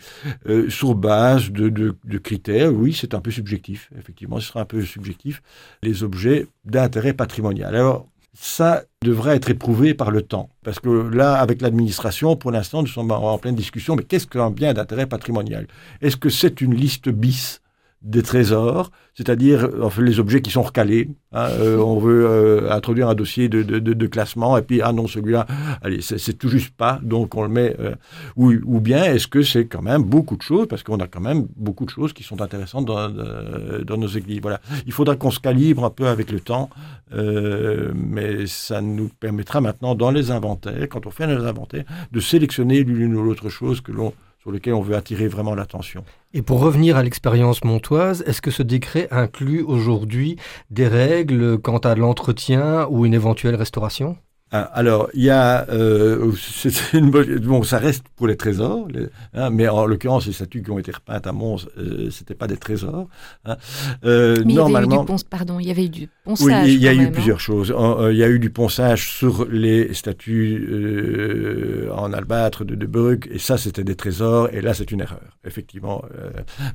[0.69, 2.73] sur base de, de critères.
[2.73, 5.41] Oui, c'est un peu subjectif, effectivement, ce sera un peu subjectif,
[5.83, 7.75] les objets d'intérêt patrimonial.
[7.75, 10.49] Alors, ça devrait être éprouvé par le temps.
[10.63, 14.51] Parce que là, avec l'administration, pour l'instant, nous sommes en pleine discussion, mais qu'est-ce qu'un
[14.51, 15.67] bien d'intérêt patrimonial?
[16.01, 17.61] Est-ce que c'est une liste bis?
[18.05, 21.09] Des trésors, c'est-à-dire les objets qui sont recalés.
[21.31, 25.47] Hein, euh, on veut euh, introduire un dossier de, classement et puis ah non celui-là,
[25.81, 27.75] allez c'est tout juste pas, donc on le met.
[27.79, 27.95] Euh,
[28.35, 31.19] ou, ou, bien est-ce que c'est quand même beaucoup de choses parce qu'on a quand
[31.19, 34.39] même beaucoup de choses qui sont intéressantes dans, dans nos églises.
[34.41, 36.69] Voilà, il faudra qu'on se calibre un peu avec le temps,
[37.11, 42.83] mais ça nous permettra maintenant dans les inventaires, quand on fait les inventaires, de sélectionner
[42.83, 44.13] l'une ou l'autre chose que l'on
[44.45, 46.03] sur lequel on veut attirer vraiment l'attention.
[46.35, 50.37] Et pour revenir à l'expérience montoise, est-ce que ce décret inclut aujourd'hui
[50.69, 54.17] des règles quant à l'entretien ou une éventuelle restauration?
[54.51, 56.31] Alors, il y a, euh,
[56.93, 58.87] une bon, ça reste pour les trésors,
[59.33, 62.47] hein, mais en l'occurrence, les statues qui ont été repeintes à Mons, euh, c'était pas
[62.47, 63.07] des trésors.
[63.45, 63.57] Hein.
[64.05, 66.67] Euh, mais normalement, il y avait eu du pardon, il y avait eu du ponçage.
[66.67, 67.11] Oui, il y a eu hein.
[67.11, 67.73] plusieurs choses.
[67.75, 72.85] Euh, il y a eu du ponçage sur les statues euh, en albâtre de, de
[72.85, 76.03] Brugge, et ça, c'était des trésors, et là, c'est une erreur, effectivement.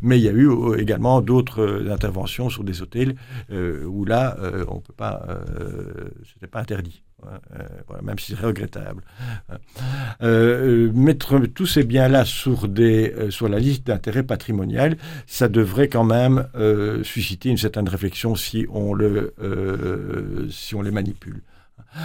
[0.03, 3.15] mais il y a eu également d'autres interventions sur des hôtels
[3.51, 4.37] où là,
[4.69, 5.25] on peut pas,
[6.33, 7.03] c'était pas interdit.
[7.27, 9.03] Euh, même si c'est regrettable.
[9.51, 9.57] Euh,
[10.23, 16.47] euh, mettre tous ces biens-là sur, la liste d'intérêt patrimonial, ça devrait quand même
[17.03, 18.97] susciter une certaine réflexion si on,
[20.51, 21.43] si on les manipule.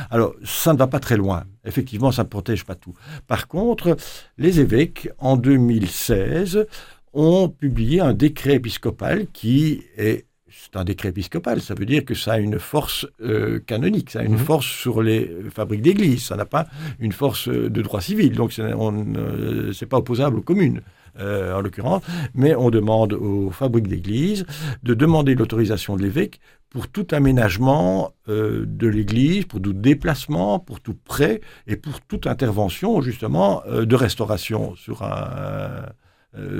[0.09, 1.43] Alors, ça ne va pas très loin.
[1.63, 2.95] Effectivement, ça ne protège pas tout.
[3.27, 3.95] Par contre,
[4.37, 6.65] les évêques, en 2016,
[7.13, 10.25] ont publié un décret épiscopal qui est
[10.65, 14.21] c'est un décret épiscopal, ça veut dire que ça a une force euh, canonique, ça
[14.21, 14.39] a une mhm.
[14.39, 16.65] force sur les fabriques d'église, ça n'a pas
[16.99, 20.81] une force de droit civil, donc ce n'est pas opposable aux communes.
[21.17, 24.45] Euh, en l'occurrence, mais on demande aux fabriques d'église
[24.83, 30.81] de demander l'autorisation de l'évêque pour tout aménagement euh, de l'église, pour tout déplacement, pour
[30.81, 35.85] tout prêt et pour toute intervention justement de restauration sur, un,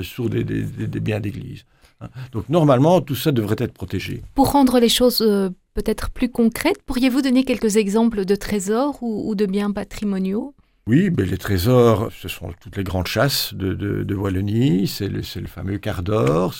[0.00, 0.42] sur des
[1.00, 1.66] biens d'église.
[2.00, 2.08] Hein.
[2.32, 4.22] Donc normalement, tout ça devrait être protégé.
[4.34, 9.34] Pour rendre les choses euh, peut-être plus concrètes, pourriez-vous donner quelques exemples de trésors ou
[9.34, 10.54] de biens patrimoniaux?
[10.88, 15.20] Oui, mais les trésors, ce sont toutes les grandes chasses de, de, Wallonie, c'est le,
[15.40, 16.54] le, fameux quart d'or,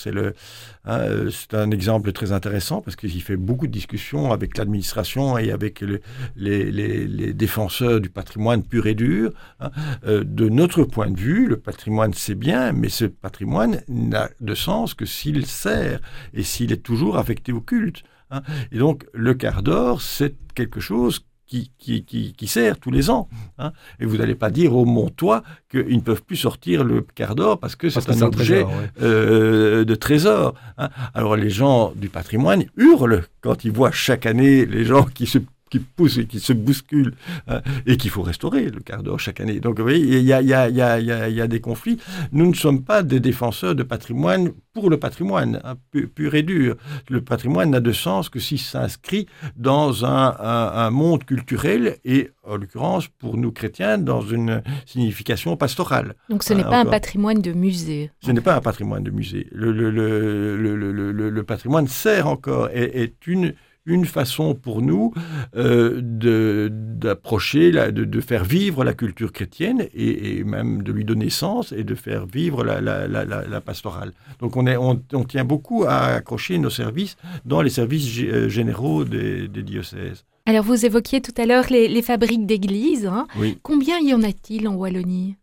[0.85, 5.53] hein, c'est un exemple très intéressant parce qu'il fait beaucoup de discussions avec l'administration et
[5.53, 6.01] avec les,
[6.35, 9.31] les, les, défenseurs du patrimoine pur et dur.
[9.61, 9.71] Hein.
[10.09, 14.57] Euh, de notre point de vue, le patrimoine c'est bien, mais ce patrimoine n'a de
[14.57, 16.01] sens que s'il sert
[16.35, 18.03] et s'il est toujours affecté au culte.
[18.33, 18.43] Hein.
[18.73, 22.03] Et donc le quart d'or, c'est quelque chose qui, qui,
[22.37, 23.29] qui, sert tous les ans.
[23.59, 23.73] Hein.
[24.01, 27.59] Et vous n'allez pas dire au Montois qu'ils ne peuvent plus sortir le quart d'or
[27.59, 28.67] parce que c'est un objet
[29.01, 30.55] euh, de trésor.
[30.79, 30.89] Hein.
[31.15, 35.39] Alors les gens du patrimoine hurlent quand ils voient chaque année les gens qui se
[35.77, 37.15] qui pousse et qui se bouscule
[37.49, 39.61] hein, et qu'il faut restaurer le quart d'or chaque année.
[39.61, 41.99] Donc vous voyez, il y a, y, a, y, a, y a, des conflits.
[42.33, 45.75] Nous ne sommes pas des défenseurs de patrimoine pour le patrimoine, hein,
[46.15, 46.77] pur, et dur.
[47.09, 52.57] Le patrimoine n'a de sens que s'il s'inscrit dans un, un, monde culturel et, en
[52.57, 56.15] l'occurrence, pour nous chrétiens, dans une signification pastorale.
[56.29, 58.11] Donc ce n'est hein, pas un patrimoine de musée.
[58.21, 59.47] Ce n'est pas un patrimoine de musée.
[59.51, 63.55] Le, le, le, le patrimoine sert encore, est, est une
[63.87, 65.14] une façon pour nous
[65.57, 71.72] euh, d'approcher, de, de, faire vivre la culture chrétienne et, même de lui donner sens
[71.72, 74.12] et de faire vivre la, la, la, pastorale.
[74.40, 79.05] Donc on, est, on, tient beaucoup à accrocher nos services dans les services euh, généraux
[79.05, 80.25] des, diocèses.
[80.44, 83.07] Alors vous évoquiez tout à l'heure les, fabriques d'églises.
[83.07, 83.27] Hein.
[83.62, 85.37] Combien y en a-t-il en Wallonie?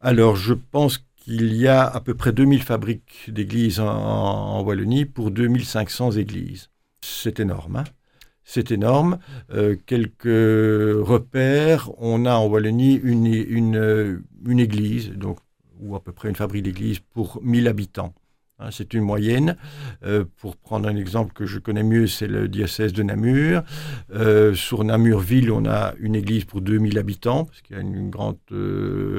[0.00, 5.06] Alors je pense qu'il y a à peu près 2000 fabriques d'églises en, en Wallonie
[5.06, 6.68] pour 2500 églises
[7.00, 7.76] c'est énorme.
[7.76, 7.84] Hein.
[8.44, 9.18] c'est énorme.
[9.52, 11.90] Euh, quelques repères.
[11.98, 14.22] On a en Wallonie une,
[14.58, 15.38] église, donc,
[15.80, 18.14] ou à peu près une fabrique d'église pour 1000 habitants.
[18.58, 19.56] Hein, c'est une moyenne.
[20.04, 23.62] Euh, pour prendre un exemple que je connais mieux, c'est le diocèse de Namur.
[24.14, 28.08] Euh, sur Namur-Ville, on a une église pour 2000 habitants, parce qu'il y a une
[28.08, 28.38] grande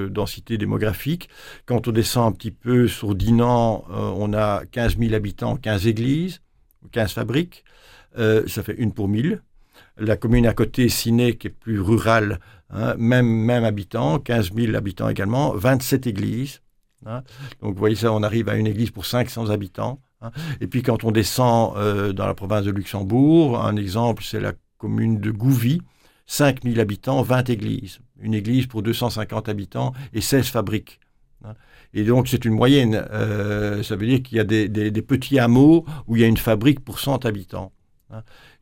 [0.10, 1.30] densité démographique.
[1.66, 6.42] Quand on descend un petit peu sur Dinan, on a 15 000 habitants, 15 églises,
[6.92, 7.64] 15 fabriques.
[8.16, 9.42] ça fait une pour 1000.
[10.00, 14.76] La commune à côté, Ciné, qui est plus rurale, hein, même, même habitant, 15 000
[14.76, 16.62] habitants également, 27 églises.
[17.06, 17.24] Hein.
[17.62, 20.00] Donc vous voyez ça, on arrive à une église pour 500 habitants.
[20.22, 20.32] Hein.
[20.62, 24.54] Et puis quand on descend euh, dans la province de Luxembourg, un exemple, c'est la
[24.78, 25.82] commune de Gouvy,
[26.28, 28.00] 5000 habitants, 20 églises.
[28.20, 31.00] Une église pour 250 habitants et 16 fabriques.
[31.88, 32.00] Hein.
[32.00, 33.06] Et donc c'est une moyenne.
[33.12, 36.38] Euh, ça veut dire qu'il y a des, petits hameaux où il y a une
[36.38, 37.72] fabrique pour 100 habitants.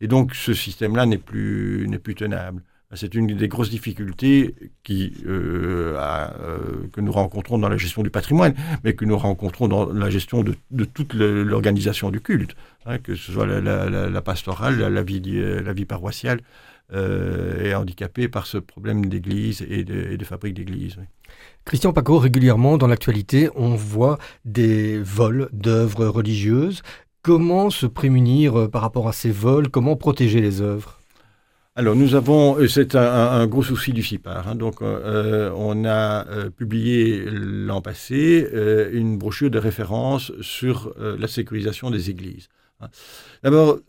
[0.02, 2.64] Et donc ce système-là n'est plus, plus tenable.
[2.94, 8.10] C'est une des grosses difficultés qui, euh, euh, que nous rencontrons dans la gestion du
[8.10, 13.16] patrimoine, mais que nous rencontrons dans la gestion de, toute l'organisation du culte, hein, que
[13.16, 16.42] ce soit la, pastorale, la, vie, la vie paroissiale
[16.94, 20.98] est handicapée par ce problème d'église et de, fabrique d'église.
[21.66, 26.84] Christian Paco, régulièrement dans l'actualité, on voit des vols d'œuvres religieuses.
[27.24, 29.70] Comment se prémunir par rapport à ces vols?
[29.70, 31.00] Comment protéger les œuvres?
[31.78, 34.48] Alors nous avons, euh, c'est un, gros souci du CIPAR.
[34.48, 34.54] Hein.
[34.54, 38.48] donc euh, on a euh, publié l'an passé
[38.94, 42.48] une brochure de référence sur la sécurisation des églises.
[42.80, 42.90] Hein.
[43.42, 43.80] D'abord,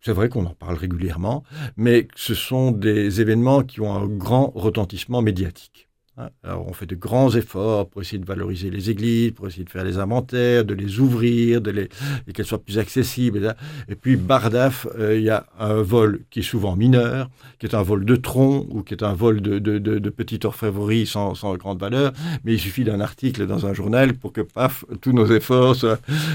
[0.00, 1.42] c'est vrai qu'on en parle régulièrement,
[1.76, 5.87] mais ce sont des événements qui ont un grand retentissement médiatique.
[6.18, 6.30] Hein.
[6.42, 9.70] Alors, on fait de grands efforts pour essayer de valoriser les églises, pour essayer de
[9.70, 11.88] faire les inventaires, de les ouvrir, de les,
[12.26, 13.54] et qu'elles soient plus accessibles.
[13.88, 17.74] Et, puis, Bardaf, euh, il y a un vol qui est souvent mineur, qui est
[17.74, 21.78] un vol de tronc ou qui est un vol de, de, petite orfèvrerie sans, grande
[21.78, 22.12] valeur.
[22.44, 25.76] Mais il suffit d'un article dans un journal pour que, paf, tous nos efforts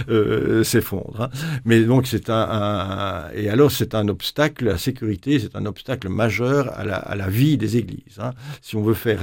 [0.10, 1.24] euh, s'effondrent.
[1.24, 1.30] Hein.
[1.66, 6.72] Mais donc, c'est un, Et alors, c'est un obstacle, la sécurité, c'est un obstacle majeur
[6.80, 8.20] à la, à la vie des églises.
[8.20, 8.32] Hein.
[8.62, 9.20] Si on veut faire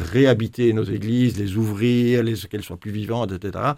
[0.58, 3.72] nos églises, les ouvrir, les, qu'elles soient plus vivantes, etc.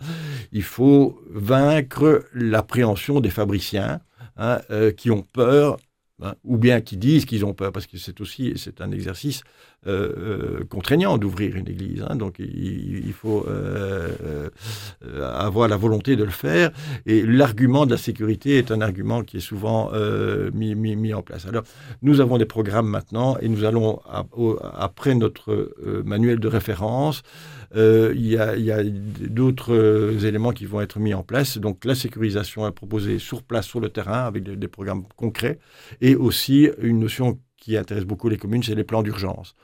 [0.53, 4.01] Il faut vaincre l'appréhension des fabriciens
[4.37, 5.77] hein, euh, qui ont peur
[6.23, 9.43] Hein, ou bien qui disent qu'ils ont peur, parce que c'est aussi c'est un exercice
[9.89, 12.05] euh, euh, contraignant d'ouvrir une église.
[12.09, 12.15] Hein.
[12.15, 14.49] donc il, faut euh,
[15.21, 16.71] avoir la volonté de le faire.
[17.07, 19.91] Et l'argument de la sécurité est un argument qui est souvent
[20.55, 21.47] mis, mis, en place.
[21.47, 21.65] Alors
[22.03, 24.01] nous avons des programmes maintenant et nous allons,
[24.75, 27.23] après notre manuel de référence,
[27.77, 31.59] euh, il y a, d'autres euh, éléments qui vont être mis en place.
[31.59, 35.59] Donc la sécurisation est proposée sur place, sur le terrain, avec des programmes concrets,
[36.01, 39.55] et aussi une notion qui intéresse beaucoup les communes, c'est les plans d'urgence.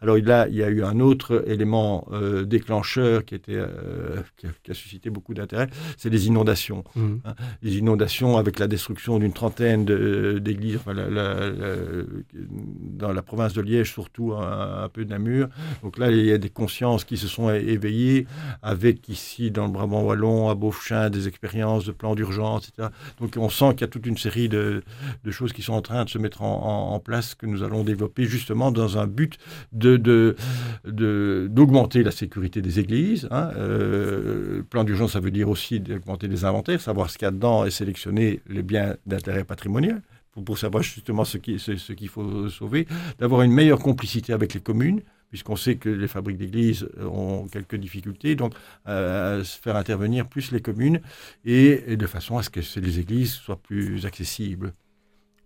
[0.00, 4.70] Alors là, il y a eu un autre élément euh, déclencheur qui, était, euh, qui,
[4.70, 6.84] a, suscité beaucoup d'intérêt, c'est les inondations.
[6.94, 7.16] Mmh.
[7.24, 7.34] Hein.
[7.62, 10.94] Les inondations avec la destruction d'une trentaine d'églises, dans
[13.12, 15.48] la province de Liège surtout, un, peu de Namur.
[15.82, 18.26] Donc là, il y a des consciences qui se sont éveillées,
[18.62, 22.88] avec ici, dans le Brabant Wallon, à Beaufchin, des expériences de plans d'urgence, etc.
[23.20, 24.82] Donc on sent qu'il y a toute une série de,
[25.30, 28.24] choses qui sont en train de se mettre en, en place que nous allons développer
[28.24, 29.38] justement dans un but
[29.72, 30.36] de,
[30.84, 33.28] d'augmenter la sécurité des églises.
[33.30, 33.50] Hein.
[33.56, 37.32] Euh, plan d'urgence, ça veut dire aussi d'augmenter les inventaires, savoir ce qu'il y a
[37.32, 40.02] dedans et sélectionner les biens d'intérêt patrimonial
[40.44, 42.86] pour, savoir justement ce, qui, ce, qu'il faut sauver,
[43.18, 47.76] d'avoir une meilleure complicité avec les communes, puisqu'on sait que les fabriques d'églises ont quelques
[47.76, 48.54] difficultés, donc
[48.88, 51.00] euh, à se faire intervenir plus les communes
[51.44, 54.72] et, de façon à ce que les églises soient plus accessibles.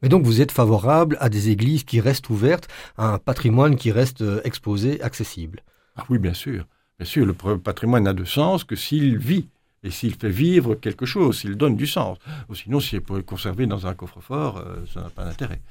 [0.05, 3.91] Et donc vous êtes favorable à des églises qui restent ouvertes, à un patrimoine qui
[3.91, 5.63] reste euh, exposé, accessible?
[5.97, 6.67] Ah oui, bien sûr.
[6.99, 9.49] Bien sûr, le patrimoine n'a de sens que s'il vit
[9.83, 12.19] et s'il fait vivre quelque chose, s'il donne du sens.
[12.51, 15.63] Ou sinon, s'il est conservé dans un coffre-fort, euh, ça n'a pas d'intérêt.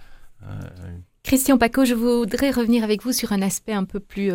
[0.42, 0.48] Euh,
[1.22, 4.32] Christian Paco, je voudrais revenir avec vous sur un aspect un peu plus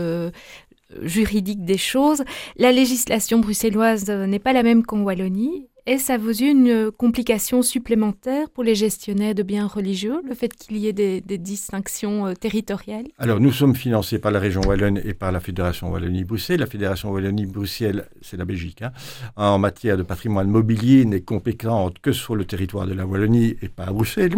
[1.03, 2.23] juridique des choses.
[2.57, 5.68] La législation bruxelloise n'est pas la même qu'en Wallonie.
[5.89, 10.53] Est-ce à vos yeux une complication supplémentaire pour les gestionnaires de biens religieux, le fait
[10.53, 13.07] qu'il y ait des, distinctions euh, territoriales?
[13.17, 16.61] Alors, nous sommes financés par la région Wallonne et par la Fédération Wallonie-Bruxelles.
[16.61, 18.83] La Fédération Wallonie-Bruxelles, c'est la Belgique.
[18.83, 18.93] Hein.
[19.37, 23.69] En matière de patrimoine mobilier, n'est compétente que sur le territoire de la Wallonie et
[23.69, 24.37] pas à Bruxelles.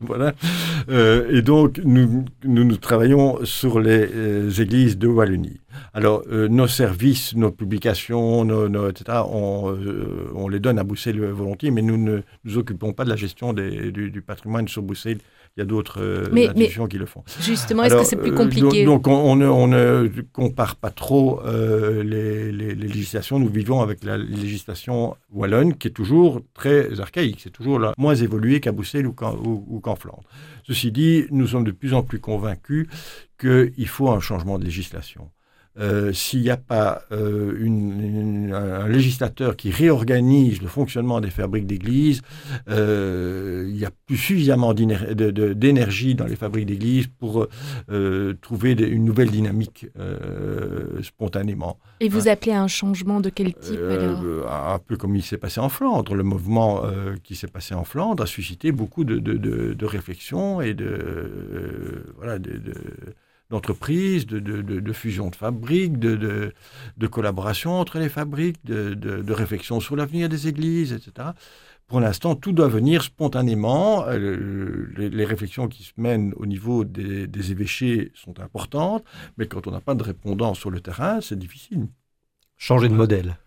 [0.00, 0.32] Voilà.
[0.88, 5.60] Euh, et donc, nous, nous, travaillons sur les euh, églises de Wallonie.
[5.92, 8.44] Alors, euh, nos services, nos publications,
[8.88, 13.16] etc., on, les donne à Bruxelles volontiers, mais nous ne nous occupons pas de la
[13.16, 15.18] gestion du, patrimoine sur Bruxelles.
[15.58, 17.24] Il y a d'autres institutions qui le font.
[17.40, 23.40] Justement, est-ce que c'est plus compliqué Donc, on, ne compare pas trop les, les, législations.
[23.40, 27.40] Nous vivons avec la législation wallonne, qui est toujours très archaïque.
[27.42, 30.22] C'est toujours là, moins évolué qu'à Bruxelles ou qu'en Flandre.
[30.62, 32.86] Ceci dit, nous sommes de plus en plus convaincus
[33.38, 35.30] qu'il faut un changement de législation.
[35.78, 42.22] Euh, s'il n'y a pas euh, un législateur qui réorganise le fonctionnement des fabriques d'église,
[42.68, 47.46] euh, il n'y a plus suffisamment d'énergie dans les fabriques d'église pour
[48.40, 49.86] trouver une nouvelle dynamique
[51.02, 51.78] spontanément.
[52.00, 54.20] Et vous appelez un changement de quel type alors?
[54.50, 56.14] Un peu comme il s'est passé en Flandre.
[56.14, 56.82] Le mouvement
[57.22, 62.60] qui s'est passé en Flandre a suscité beaucoup de, de réflexions et de, voilà, de
[63.50, 66.52] d'entreprises, de, de, de, fusion de fabriques, de,
[67.10, 71.28] collaboration entre les fabriques, de, réflexion sur l'avenir des églises, etc.
[71.86, 74.04] Pour l'instant, tout doit venir spontanément.
[74.08, 79.04] Euh, les, réflexions qui se mènent au niveau des, des évêchés sont importantes,
[79.38, 81.88] mais quand on n'a pas de répondant sur le terrain, c'est difficile.
[82.58, 83.38] Changer de modèle.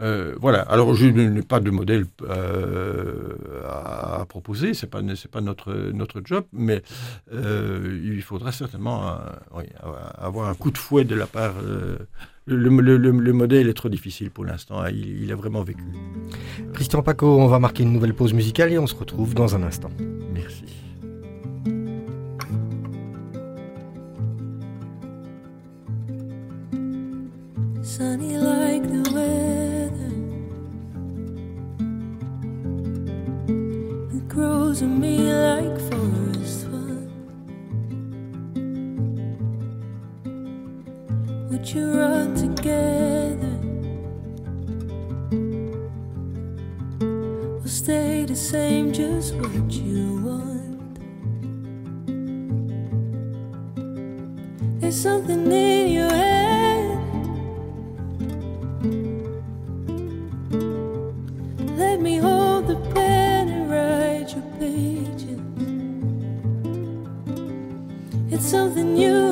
[0.00, 0.60] Euh, voilà.
[0.62, 3.34] Alors, je n'ai pas de modèle euh,
[3.68, 6.82] à, proposer, c'est pas c'est pas notre notre job, mais
[7.32, 9.16] euh, il faudra certainement
[10.18, 11.54] avoir un coup de fouet de la part.
[12.46, 14.84] Le, le, modèle est trop difficile pour l'instant.
[14.86, 15.84] Il, il, a vraiment vécu.
[16.72, 19.62] Christian Paco, on va marquer une nouvelle pause musicale et on se retrouve dans un
[19.62, 19.90] instant.
[20.32, 20.64] Merci.
[27.82, 29.19] Sunny like the
[34.70, 37.10] on me like forest fun.
[41.50, 43.56] Would you run together?
[47.58, 50.98] Or stay the same, just what you want?
[54.80, 56.19] There's something in your
[68.50, 69.29] something new.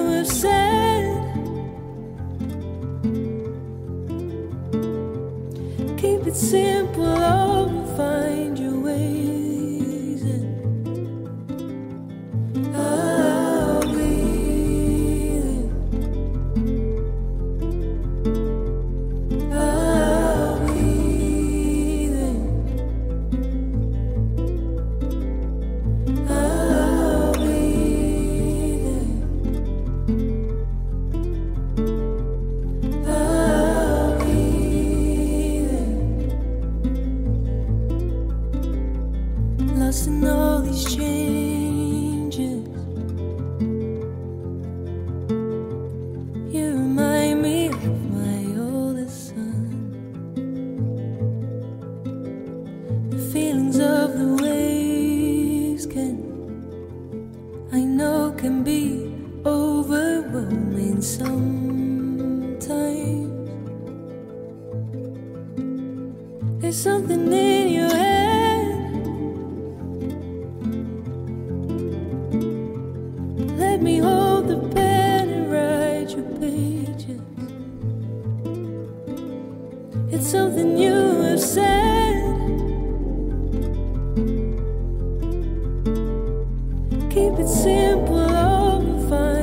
[87.40, 89.37] It's simple, all the fun.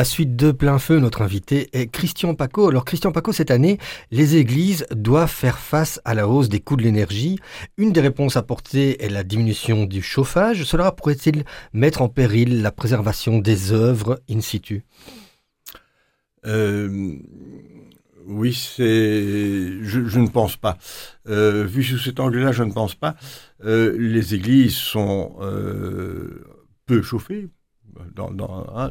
[0.00, 2.70] La suite de plein feu, notre invité est Christian Paco.
[2.70, 3.76] Alors Christian Paco, cette année,
[4.10, 7.38] les églises doivent faire face à la hausse des coûts de l'énergie.
[7.76, 10.64] Une des réponses apportées est la diminution du chauffage.
[10.64, 11.44] Cela pourrait-il
[11.74, 14.84] mettre en péril la préservation des œuvres in situ?
[16.46, 17.18] Euh,
[18.26, 19.82] Oui, c'est.
[19.82, 20.78] Je, ne pense pas.
[21.28, 23.16] Euh, vu sous cet angle-là, je ne pense pas.
[23.66, 25.36] Euh, les églises sont
[26.86, 27.50] peu chauffées,
[28.18, 28.90] Hein,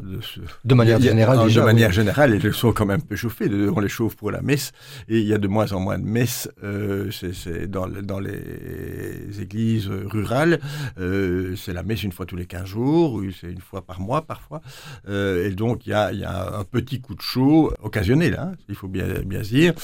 [0.64, 3.48] de, manière générale, de manière générale, elles sont quand même peu chauffées.
[3.74, 4.72] On les chauffe pour la messe,
[5.08, 6.48] et il y a de moins en moins de messes.
[6.62, 10.60] Euh, c'est dans, dans, les églises rurales,
[10.98, 14.00] euh, c'est la messe une fois tous les 15 jours, ou c'est une fois par
[14.00, 14.60] mois parfois.
[15.08, 18.52] Euh, et donc il y, a, y, a, un petit coup de chaud occasionnel, hein,
[18.68, 19.74] il faut bien, bien dire.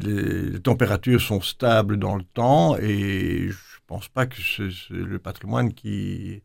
[0.00, 5.72] Les températures sont stables dans le temps, et je pense pas que c'est le patrimoine
[5.72, 6.42] qui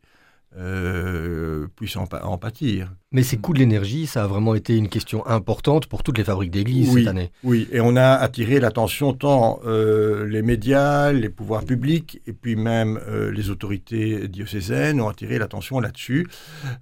[0.56, 2.06] euh, puissent en,
[2.38, 2.90] pâtir.
[3.12, 6.24] Mais ces coûts de l'énergie, ça a vraiment été une question importante pour toutes les
[6.24, 7.30] fabriques d'église cette année.
[7.44, 12.56] Oui, et on a attiré l'attention tant euh, les médias, les pouvoirs publics, et puis
[12.56, 16.26] même euh, les autorités diocésaines ont attiré l'attention là-dessus.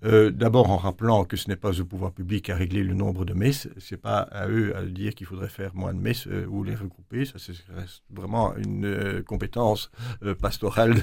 [0.02, 3.34] D'abord en rappelant que ce n'est pas au pouvoir public à régler le nombre de
[3.34, 6.74] messes, c'est pas à eux à dire qu'il faudrait faire moins de messes ou les
[6.74, 7.54] regrouper, ça c'est
[8.10, 9.90] vraiment une compétence
[10.40, 10.94] pastorale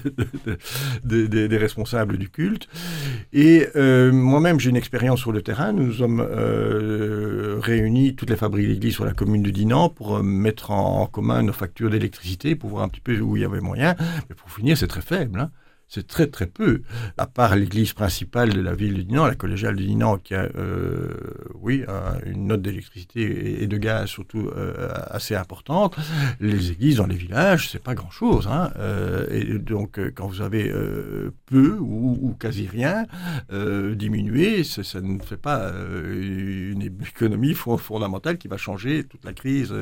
[1.03, 2.52] des responsables du culte.
[3.31, 5.73] Et euh, moi-même, j'ai une expérience sur le terrain.
[5.73, 10.23] Nous sommes euh, réunis, toutes les fabriques d'église sur la commune de Dinan, pour euh,
[10.23, 13.61] mettre en, commun nos factures d'électricité, pour voir un petit peu où il y avait
[13.61, 13.95] moyen.
[14.29, 15.39] Mais pour finir, c'est très faible.
[15.39, 15.51] Hein.
[15.93, 16.81] C'est très très peu,
[17.19, 20.49] à part l'église principale de la ville de Dinan, la collégiale de Dinan, qui a,
[20.55, 21.13] euh,
[22.25, 25.95] une note d'électricité et de gaz surtout euh, assez importante.
[26.39, 28.47] Les églises dans les villages, c'est pas grand-chose.
[28.47, 28.71] Hein.
[28.79, 30.73] Euh, et donc, quand vous avez
[31.45, 33.05] peu ou, quasi rien,
[33.51, 35.71] diminuer, ça, ne fait pas
[36.11, 39.75] une économie fondamentale qui va changer toute la crise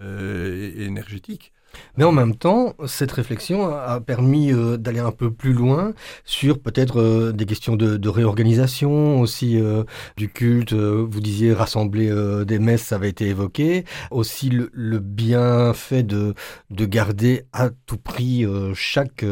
[0.00, 1.52] énergétique.
[1.96, 5.94] Mais en même temps, cette réflexion a permis euh, d'aller un peu plus loin
[6.24, 9.84] sur peut-être euh, des questions de, réorganisation aussi euh,
[10.16, 10.72] du culte.
[10.72, 12.10] vous disiez rassembler
[12.46, 13.84] des messes, ça avait été évoqué.
[14.10, 16.34] Aussi le, bienfait de,
[16.70, 19.24] de garder à tout prix chaque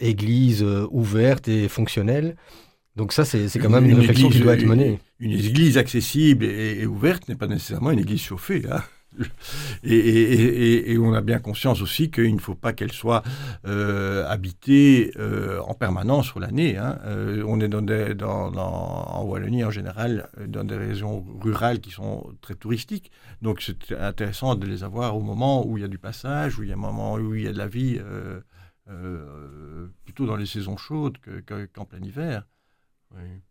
[0.00, 2.36] église ouverte et fonctionnelle.
[2.96, 4.98] Donc ça, c'est quand même une, réflexion qui doit être menée.
[5.20, 8.62] Une, église accessible et, ouverte n'est pas nécessairement une église chauffée.
[8.70, 8.82] Hein.
[9.82, 13.22] Et, on a bien conscience aussi qu'il ne faut pas qu'elle soit
[13.66, 16.76] euh, habitée euh, en permanence sur l'année.
[16.76, 16.98] Hein.
[17.04, 22.54] Euh, on est dans en Wallonie en général dans des régions rurales qui sont très
[22.54, 23.10] touristiques.
[23.42, 26.62] Donc c'est intéressant de les avoir au moment où il y a du passage, où
[26.62, 28.00] il y a un moment où il y a de la vie,
[30.04, 31.18] plutôt dans les saisons chaudes
[31.74, 32.46] qu'en plein hiver.
[33.14, 33.42] Oui.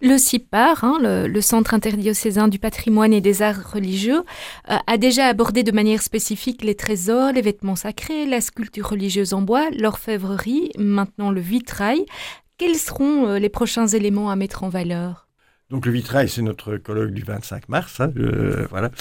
[0.00, 4.22] Le CIPAR, hein, le, Centre interdiocésain du patrimoine et des arts religieux,
[4.70, 9.34] euh, a déjà abordé de manière spécifique les trésors, les vêtements sacrés, la sculpture religieuse
[9.34, 12.06] en bois, l'orfèvrerie, maintenant le vitrail.
[12.56, 15.23] Quels seront euh, les prochains éléments à mettre en valeur?
[15.74, 18.00] Donc le vitrail, c'est notre colloque du 25 mars.
[18.00, 18.92] Hein, euh, voilà.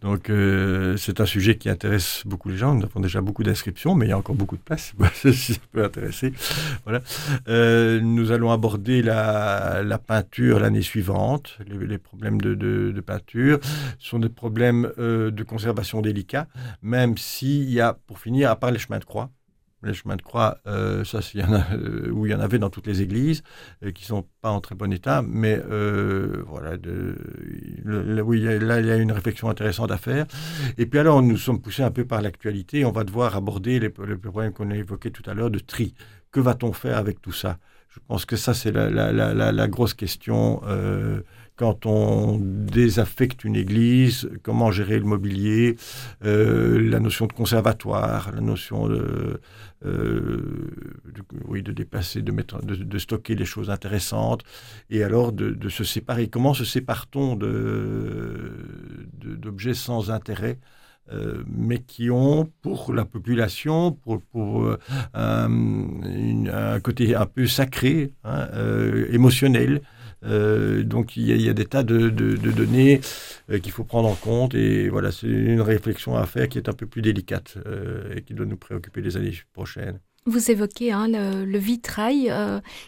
[0.00, 2.74] Donc euh, c'est un sujet qui intéresse beaucoup les gens.
[2.74, 5.60] Nous avons déjà beaucoup d'inscriptions, mais il y a encore beaucoup de place si ça
[5.72, 6.32] peut intéresser.
[6.84, 7.02] Voilà.
[7.48, 11.58] Euh, nous allons aborder la, peinture l'année suivante.
[11.66, 13.60] Les, problèmes de, de, peinture
[13.98, 16.46] sont des problèmes de conservation délicats,
[16.80, 19.28] même s'il y a, pour finir, à part les chemins de croix,
[19.82, 22.70] les chemins de croix, euh, ça, il en euh, où il y en avait dans
[22.70, 23.42] toutes les églises,
[23.84, 25.60] euh, qui sont pas en très bon état, mais
[26.46, 27.16] voilà, de,
[28.24, 30.26] oui, là, il y a une réflexion intéressante à faire.
[30.78, 33.90] Et puis alors, nous sommes poussés un peu par l'actualité, on va devoir aborder les,
[33.90, 35.94] problèmes qu'on a évoqués tout à l'heure de tri.
[36.30, 37.58] Que va-t-on faire avec tout ça?
[37.88, 40.62] Je pense que ça, c'est la, grosse question
[41.56, 45.76] quand on désaffecte une église, comment gérer le mobilier,
[46.22, 49.40] la notion de conservatoire, la notion de, euh,
[49.84, 54.42] de, oui, de déplacer, de, mettre, de, stocker des choses intéressantes,
[54.90, 56.28] et alors de, se séparer.
[56.28, 57.36] Comment se sépare-t-on
[59.14, 60.58] d'objets sans intérêt
[61.10, 64.78] euh, mais qui ont pour la population, pour, pour euh,
[65.14, 68.46] un, côté un peu sacré, hein,
[69.10, 69.82] émotionnel,
[70.24, 73.00] euh, donc il y, a, des tas de, données
[73.50, 76.68] euh, qu'il faut prendre en compte et voilà, c'est une réflexion à faire qui est
[76.68, 79.98] un peu plus délicate euh, et qui doit nous préoccuper les années prochaines.
[80.26, 82.32] Vous évoquez hein, le, vitrail.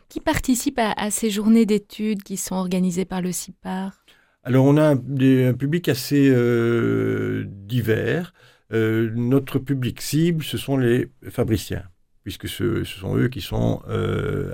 [0.09, 4.05] qui participe à, ces journées d'études qui sont organisées par le CIPAR?
[4.45, 4.97] Alors on a un,
[5.55, 6.33] public assez
[7.45, 8.33] divers.
[8.71, 11.83] notre public cible, ce sont les fabriciens.
[12.25, 14.53] Puisque ce, sont eux qui sont euh,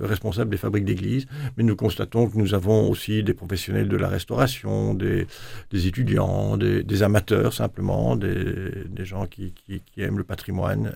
[0.00, 1.26] responsables des fabriques d'églises.
[1.56, 5.26] Mais nous constatons que nous avons aussi des professionnels de la restauration, des,
[5.72, 9.54] étudiants, des, amateurs simplement, des, gens qui,
[9.96, 10.92] aiment le patrimoine.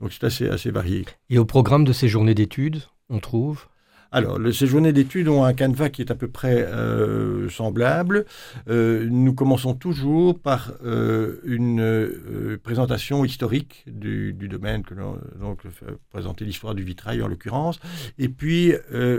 [0.00, 1.06] donc c'est assez varié.
[1.30, 3.66] Et au programme de ces journées d'études, on trouve
[4.12, 8.26] alors, ces journées d'études ont un canevas qui est à peu près euh, semblable.
[8.68, 14.94] Euh, nous commençons toujours par euh, une présentation historique du, domaine, que
[15.40, 15.60] donc
[16.10, 17.80] présenter l'histoire du vitrail en l'occurrence,
[18.18, 18.74] et puis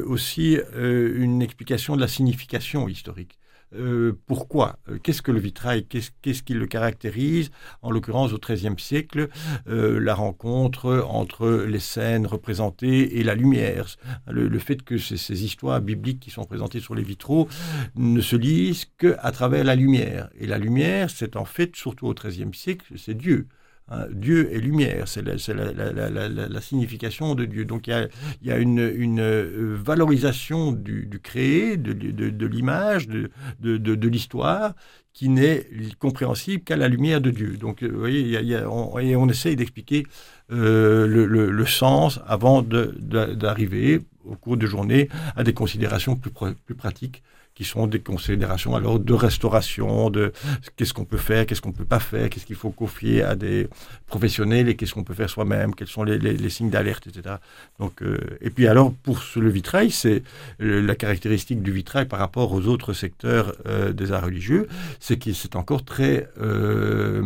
[0.05, 3.39] aussi une explication de la signification historique.
[3.75, 4.79] Euh, pourquoi?
[4.89, 5.85] Euh, Qu'est-ce que le vitrail?
[5.85, 7.51] Qu'est-ce qui le caractérise?
[7.81, 9.29] En l'occurrence, au XIIIe siècle,
[9.67, 13.87] euh, la rencontre entre les scènes représentées et la lumière.
[14.27, 17.47] Le, fait que ces, histoires bibliques qui sont présentées sur les vitraux
[17.95, 20.29] ne se lisent qu'à travers la lumière.
[20.39, 23.47] Et la lumière, c'est en fait, surtout au XIIIe siècle, c'est Dieu.
[23.89, 27.65] Hein, Dieu est lumière, c'est la, signification de Dieu.
[27.65, 28.09] Donc il
[28.41, 34.73] y a, une, euh, valorisation du, créé, de, l'image, de, l'histoire,
[35.11, 35.67] qui n'est
[35.99, 37.57] compréhensible qu'à la lumière de Dieu.
[37.57, 40.05] Donc vous voyez, on, essaye d'expliquer
[40.51, 47.21] euh, le, sens avant d'arriver au cours de journée à des considérations plus pratiques
[47.55, 50.33] qui sont des considérations alors de restauration, de
[50.75, 53.67] qu'est-ce qu'on peut faire, qu'est-ce qu'on peut pas faire, qu'est-ce qu'il faut confier à des
[54.07, 57.35] professionnels et qu'est-ce qu'on peut faire soi-même, quels sont les, signes d'alerte, etc.
[57.79, 60.23] Donc, euh, et puis alors pour le vitrail, c'est
[60.59, 64.67] la caractéristique du vitrail par rapport aux autres secteurs euh, des arts religieux,
[64.99, 67.21] c'est que c'est encore très euh,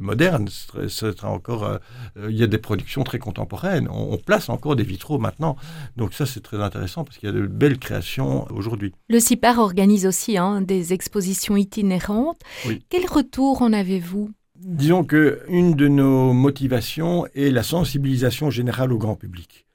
[0.00, 0.48] moderne,
[0.88, 1.78] c'est encore,
[2.28, 5.56] il y a des productions très contemporaines, on, place encore des vitraux maintenant,
[5.96, 8.92] donc ça c'est très intéressant parce qu'il y a de belles créations aujourd'hui.
[9.56, 12.40] Organise aussi hein, des expositions itinérantes.
[12.90, 14.30] Quel retour en avez-vous?
[14.56, 19.67] Disons que une de nos motivations est la sensibilisation générale au grand public.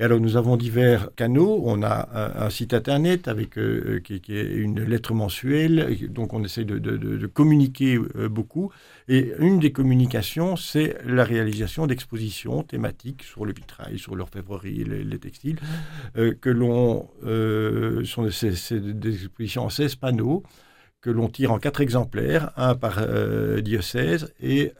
[0.00, 1.60] Et alors nous avons divers canaux.
[1.64, 2.08] On a
[2.44, 7.96] un, site internet avec euh, qui, est une lettre mensuelle, donc on essaie de, communiquer
[7.96, 8.70] euh, beaucoup.
[9.08, 15.02] Et une des communications, c'est la réalisation d'expositions thématiques sur le vitrail, sur l'orfèvrerie, les,
[15.02, 15.58] les textiles,
[16.16, 17.08] euh, que l'on
[18.04, 20.42] sont des, expositions en 16 panneaux
[21.00, 23.00] que l'on tire en quatre exemplaires, un par
[23.62, 24.72] diocèse, et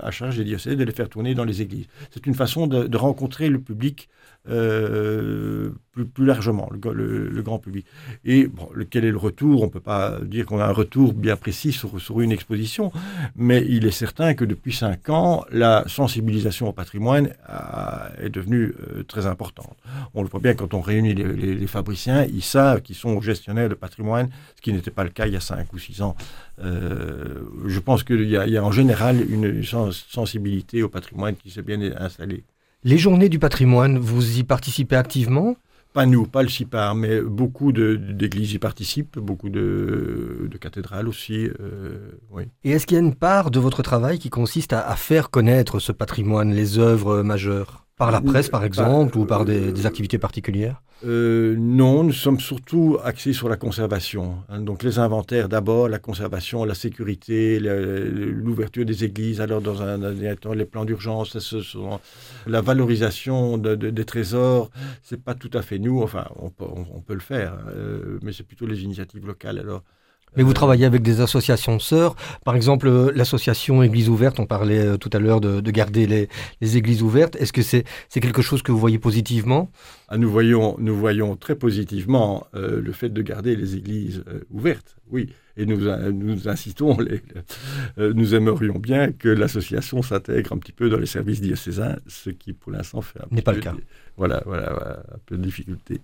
[0.00, 1.86] à charge des diocèses de les faire tourner dans les églises.
[2.10, 4.08] C'est une façon de, rencontrer le public
[4.48, 7.86] euh, plus, largement, le, grand public.
[8.24, 8.48] Et
[8.90, 9.62] quel est le retour?
[9.62, 12.92] On ne peut pas dire qu'on a un retour bien précis sur, une exposition,
[13.36, 17.30] mais il est certain que depuis cinq ans, la sensibilisation au patrimoine
[18.22, 19.76] est devenue euh, très importante.
[20.14, 23.74] On le voit bien quand on réunit les, fabriciens, ils savent qu'ils sont gestionnaires de
[23.74, 26.16] patrimoine, ce qui n'était pas le cas il y a cinq ou six ans.
[26.60, 31.80] Euh, je pense qu'il y, a en général une sensibilité au patrimoine qui s'est bien
[31.98, 32.44] installée.
[32.84, 35.56] Les journées du patrimoine, vous y participez activement?
[35.94, 41.48] Pas nous, pas le CIPAR, mais beaucoup d'églises y participent, beaucoup de, cathédrales aussi.
[41.60, 42.44] Euh, oui.
[42.62, 45.80] Et est-ce qu'il y a une part de votre travail qui consiste à faire connaître
[45.80, 47.87] ce patrimoine, les œuvres majeures?
[47.98, 52.96] Par la presse, par exemple, ou par des, activités particulières euh, Non, nous sommes surtout
[53.04, 54.36] axés sur la conservation.
[54.48, 54.60] Hein.
[54.60, 59.98] donc les inventaires d'abord, la conservation, la sécurité, l'ouverture des églises, alors dans un,
[60.36, 61.36] temps les plans d'urgence,
[62.46, 64.70] la valorisation des trésors.
[65.02, 68.66] C'est pas tout à fait nous, enfin on peut, le faire, euh, mais c'est plutôt
[68.66, 69.58] les initiatives locales.
[69.58, 69.82] Alors
[70.36, 72.14] mais vous travaillez avec des associations sœurs,
[72.44, 76.76] par exemple euh, l'association Église ouverte, on parlait euh, tout à l'heure de, garder les,
[76.76, 77.36] églises ouvertes.
[77.36, 79.70] Est-ce que c'est quelque chose que vous voyez positivement?
[80.08, 84.96] Ah, nous, voyons, nous voyons très positivement euh, le fait de garder les églises ouvertes,
[85.10, 85.30] oui.
[85.56, 87.20] Et nous, nous incitons, les,
[88.14, 92.52] nous aimerions bien que l'association s'intègre un petit peu dans les services diocésains, ce qui
[92.52, 93.74] pour l'instant fait un pas le cas.
[94.16, 96.00] voilà, voilà, un peu de difficulté.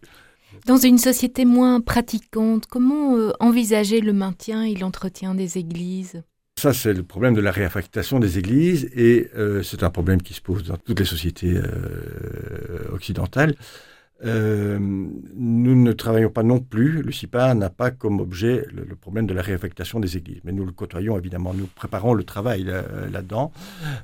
[0.66, 6.22] Dans une société moins pratiquante, comment euh, envisager le maintien et l'entretien des églises?
[6.58, 10.32] Ça, c'est le problème de la réaffectation des églises et euh, c'est un problème qui
[10.32, 13.54] se pose dans toutes les sociétés euh, occidentales.
[14.22, 19.34] nous ne travaillons pas non plus, le CIPA n'a pas comme objet le, problème de
[19.34, 22.64] la réaffectation des églises, mais nous le côtoyons évidemment, nous préparons le travail
[23.12, 23.52] là-dedans.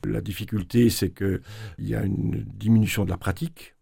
[0.04, 1.40] la difficulté, c'est qu'il
[1.78, 3.74] y a une diminution de la pratique,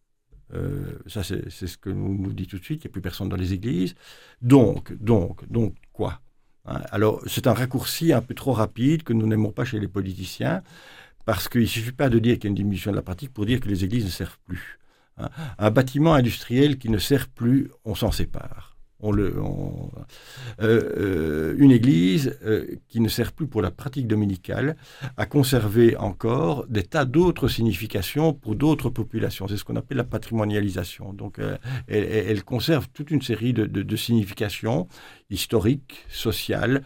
[0.54, 2.84] euh, ça, c'est ce que nous dit tout de suite.
[2.84, 3.94] Il n'y a plus personne dans les églises.
[4.42, 6.20] Donc, donc, donc, quoi
[6.64, 6.80] hein?
[6.90, 10.62] Alors, c'est un raccourci un peu trop rapide que nous n'aimons pas chez les politiciens,
[11.24, 13.32] parce qu'il ne suffit pas de dire qu'il y a une diminution de la pratique
[13.32, 14.78] pour dire que les églises ne servent plus.
[15.18, 18.67] Hein un bâtiment industriel qui ne sert plus, on s'en sépare.
[19.00, 19.34] On le,
[20.60, 22.38] euh, une église
[22.88, 24.76] qui ne sert plus pour la pratique dominicale
[25.16, 29.46] a conservé encore des tas d'autres significations pour d'autres populations.
[29.48, 31.12] C'est ce qu'on appelle la patrimonialisation.
[31.12, 31.40] Donc,
[31.86, 34.88] elle, conserve toute une série de significations
[35.30, 36.82] historiques, sociales,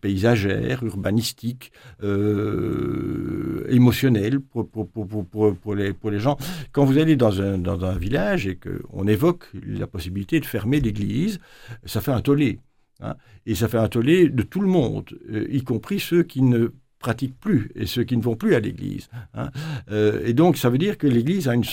[0.00, 1.72] paysagères, urbanistiques,
[3.68, 6.36] émotionnelles pour, pour, pour, les, gens.
[6.72, 11.38] Quand vous allez dans un, village et qu'on évoque la possibilité de fermer l'église,
[11.84, 12.58] ça fait un tollé.
[13.02, 13.14] Hein.
[13.46, 16.68] et ça fait un tollé de tout le monde, euh, y compris ceux qui ne
[16.98, 19.08] pratiquent plus et ceux qui ne vont plus à l'église.
[19.34, 19.50] Hein.
[19.90, 21.64] Euh, et donc, ça veut dire que l'église a une,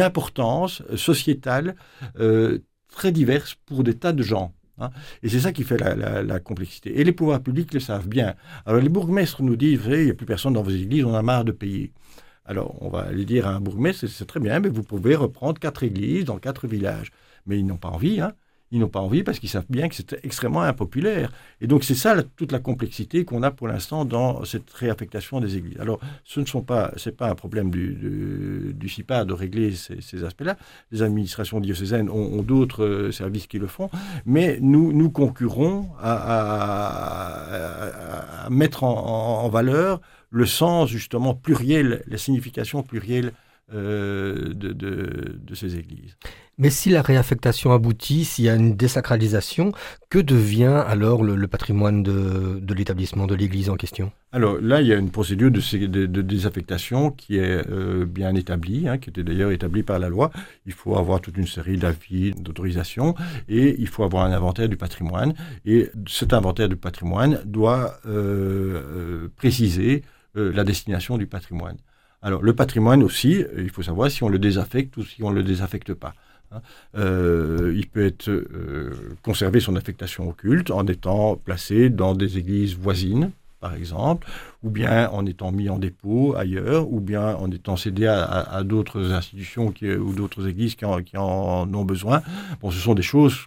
[0.00, 1.76] importance sociétale
[2.18, 2.58] euh,
[2.96, 4.54] très diverse pour des tas de gens.
[4.78, 4.90] Hein.
[5.22, 6.98] Et c'est ça qui fait la, complexité.
[6.98, 8.34] Et les pouvoirs publics le savent bien.
[8.64, 11.22] Alors les bourgmestres nous disent, il n'y a plus personne dans vos églises, on a
[11.22, 11.92] marre de payer.
[12.46, 15.60] Alors on va aller dire à un bourgmestre, c'est très bien, mais vous pouvez reprendre
[15.60, 17.12] quatre églises dans quatre villages.
[17.46, 18.20] Mais ils n'ont pas envie.
[18.20, 18.32] Hein.
[18.72, 21.30] Ils n'ont pas envie parce qu'ils savent bien que c'est extrêmement impopulaire.
[21.60, 25.56] Et donc c'est ça toute la complexité qu'on a pour l'instant dans cette réaffectation des
[25.56, 25.78] églises.
[25.78, 30.56] Alors ce ne sont pas, c'est pas un problème du, CIPA de régler ces, aspects-là.
[30.90, 33.88] Les administrations diocésaines ont, d'autres euh, services qui le font,
[34.24, 37.36] mais nous nous concurrons à,
[38.50, 40.00] mettre en, valeur
[40.30, 43.32] le sens justement pluriel, la signification plurielle
[43.74, 46.16] euh, de, de, ces églises.
[46.56, 49.72] Mais si la réaffectation aboutit, s'il y a une désacralisation,
[50.08, 54.12] que devient alors le, patrimoine de, de l'établissement, de l'église en question?
[54.30, 58.86] Alors là, il y a une procédure de, de désaffectation qui est euh, bien établie,
[58.86, 60.30] hein, qui était d'ailleurs établie par la loi.
[60.64, 63.16] Il faut avoir toute une série d'avis, d'autorisations,
[63.48, 65.34] et il faut avoir un inventaire du patrimoine.
[65.64, 68.80] Et cet inventaire du patrimoine doit euh,
[69.26, 70.04] euh, préciser
[70.34, 71.78] la destination du patrimoine.
[72.26, 75.36] Alors le patrimoine aussi, il faut savoir si on le désaffecte ou si on ne
[75.36, 76.12] le désaffecte pas.
[76.50, 76.60] Hein.
[76.96, 82.74] Euh, il peut être euh, conserver son affectation occulte en étant placé dans des églises
[82.74, 84.26] voisines, par exemple,
[84.64, 89.12] ou bien en étant mis en dépôt ailleurs, ou bien en étant cédé à, d'autres
[89.12, 91.04] institutions ou d'autres églises qui en,
[91.72, 92.22] ont besoin.
[92.60, 93.46] Bon, ce sont des choses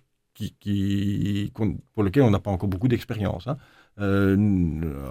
[1.93, 3.45] pour lesquelles on n'a pas encore beaucoup d'expérience.
[3.45, 3.57] Hein.
[4.01, 4.37] Euh,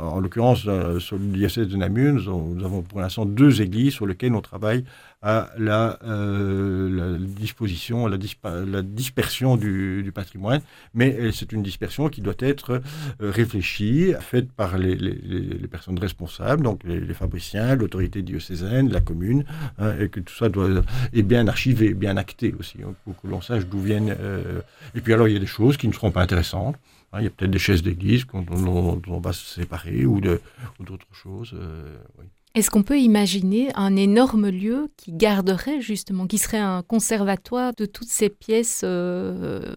[0.00, 4.06] en l'occurrence, euh, sur le diocèse de Namur, nous, avons pour l'instant deux églises sur
[4.06, 4.84] lesquelles on travaille
[5.20, 8.16] à la, euh, disposition, la,
[8.64, 10.60] la dispersion du, patrimoine.
[10.94, 12.80] Mais c'est une dispersion qui doit être
[13.20, 14.96] réfléchie, faite par les,
[15.70, 19.44] personnes responsables, donc les, fabriciens, l'autorité diocésaine, la commune,
[19.78, 20.68] hein, et que tout ça doit
[21.12, 24.16] est bien archivé, bien acté aussi, hein, pour que l'on sache d'où viennent.
[24.94, 26.76] et puis alors, il y a des choses qui ne seront pas intéressantes.
[27.12, 31.14] Hein, il y a peut-être des chaises d'église dont, on va se séparer ou d'autres
[31.14, 31.52] choses.
[31.54, 31.96] Euh,
[32.54, 37.84] est-ce qu'on peut imaginer un énorme lieu qui garderait justement, qui serait un conservatoire de
[37.84, 39.76] toutes ces pièces euh,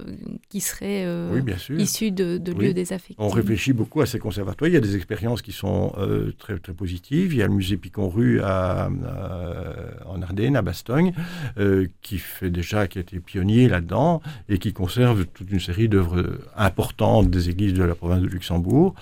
[0.50, 1.42] qui seraient euh,
[1.78, 3.16] issues de, lieux désaffectés?
[3.18, 4.70] On réfléchit beaucoup à ces conservatoires.
[4.70, 7.34] Il y a des expériences qui sont euh, très, très positives.
[7.34, 11.14] Il y a le musée Picon-Rue en Ardennes, à Bastogne,
[12.02, 16.40] qui fait déjà, qui a été pionnier là-dedans et qui conserve toute une série d'œuvres
[16.56, 18.96] importantes des églises de la province de Luxembourg.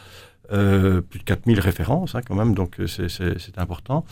[0.52, 4.04] Euh, plus de 4000 références hein, quand même, donc euh, c'est important.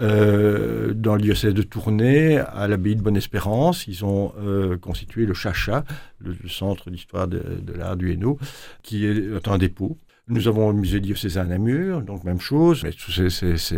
[0.00, 4.32] Euh, dans le diocèse de Tournai, à l'abbaye de Bonne-Espérance, ils ont
[4.80, 5.84] constitué le Chacha,
[6.18, 7.40] le, centre d'histoire de,
[7.74, 8.38] l'art du Hainaut,
[8.82, 9.98] qui est un dépôt.
[10.28, 13.76] Nous avons le musée diocésain à Namur, donc même chose, mais tous ces,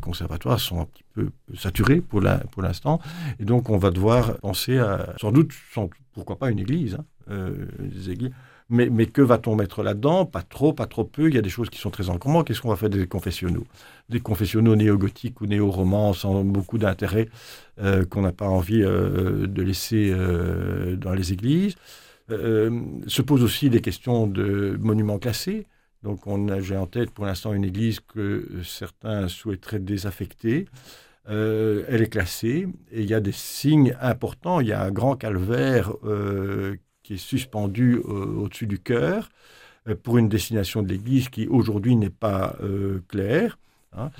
[0.00, 3.00] conservatoires sont un petit peu saturés pour l'instant,
[3.38, 5.52] et donc on va devoir penser à, sans doute,
[6.14, 6.98] pourquoi pas une église,
[7.30, 8.32] hein, des églises
[8.68, 10.24] mais, que va-t-on mettre là-dedans?
[10.24, 11.28] Pas trop, pas trop peu.
[11.28, 12.44] Il y a des choses qui sont très encombrants.
[12.44, 13.64] Qu'est-ce qu'on va faire des confessionnaux?
[14.08, 17.28] Des confessionnaux néo-gothiques ou néo-romans sans beaucoup d'intérêt
[17.80, 21.74] euh, qu'on n'a pas envie euh, de laisser euh, dans les églises.
[22.28, 25.66] se posent aussi des questions de monuments classés.
[26.02, 26.20] Donc,
[26.60, 30.66] j'ai en tête pour l'instant une église que certains souhaiteraient désaffecter.
[31.26, 34.60] elle est classée et il y a des signes importants.
[34.60, 35.92] Il y a un grand calvaire
[37.02, 39.30] qui est suspendu euh, au-dessus du cœur
[39.88, 43.58] euh, pour une destination de l'Église qui aujourd'hui n'est pas euh, claire.
[43.96, 44.10] Hein.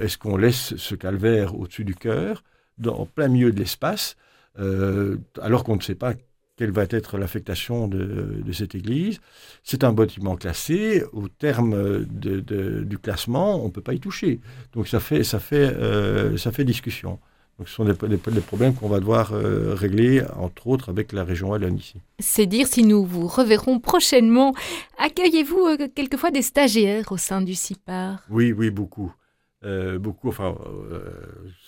[0.00, 2.42] Est-ce qu'on laisse ce calvaire au-dessus du cœur,
[2.78, 4.16] dans plein milieu de l'espace,
[5.40, 6.14] alors qu'on ne sait pas
[6.56, 9.20] quelle va être l'affectation de, cette église?
[9.62, 11.04] C'est un bâtiment classé.
[11.12, 14.40] Au terme du classement, on ne peut pas y toucher.
[14.72, 15.72] Donc ça fait, ça fait,
[16.36, 17.20] ça fait discussion.
[17.60, 21.50] Donc ce sont des, problèmes qu'on va devoir euh, régler, entre autres avec la région
[21.50, 22.00] Wallonne ici.
[22.18, 24.54] C'est dire si nous vous reverrons prochainement.
[24.96, 29.12] Accueillez-vous euh, quelquefois des stagiaires au sein du CIPAR Oui, oui, beaucoup.
[30.00, 30.56] beaucoup, enfin,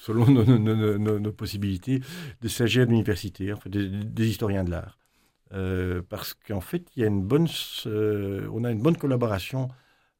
[0.00, 2.00] selon nos, possibilités,
[2.40, 4.96] de stagiaires d'université, en fait, des, historiens de l'art.
[6.08, 7.48] parce qu'en fait, il y a une bonne,
[7.84, 9.68] on a une bonne collaboration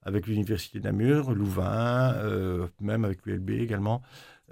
[0.02, 2.14] avec l'Université Namur, Louvain,
[2.80, 4.02] même avec l'ULB également.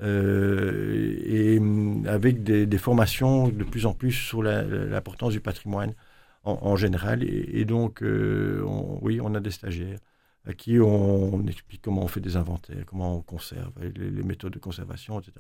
[0.02, 5.94] Euh, et mm, avec des, formations de plus en plus sur l'importance du patrimoine
[6.44, 7.22] en, général.
[7.24, 8.62] Et, donc, euh,
[9.02, 9.98] oui, on a des stagiaires
[10.46, 14.58] à qui on, explique comment on fait des inventaires, comment on conserve, les, méthodes de
[14.58, 15.34] conservation, etc.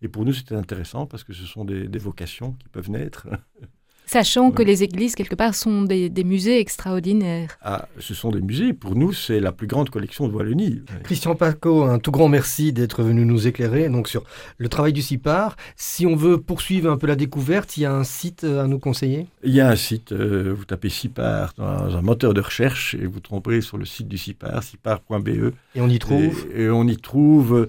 [0.00, 3.26] Et pour nous, c'était intéressant parce que ce sont des vocations qui peuvent naître.
[4.06, 7.56] Sachant que les églises, quelque part, sont des, musées extraordinaires.
[7.62, 8.72] Ah, ce sont des musées.
[8.72, 10.82] Pour nous, c'est la plus grande collection de Wallonie.
[11.02, 14.24] Christian Paco, un tout grand merci d'être venu nous éclairer donc, sur
[14.58, 15.56] le travail du CIPAR.
[15.76, 18.78] Si on veut poursuivre un peu la découverte, il y a un site à nous
[18.78, 19.26] conseiller?
[19.42, 20.12] Il y a un site.
[20.12, 24.08] Euh, vous tapez CIPAR dans un moteur de recherche et vous tromperez sur le site
[24.08, 25.52] du CIPAR, cipar.be.
[25.74, 26.46] Et on y trouve?
[26.54, 27.68] Et, on y trouve euh,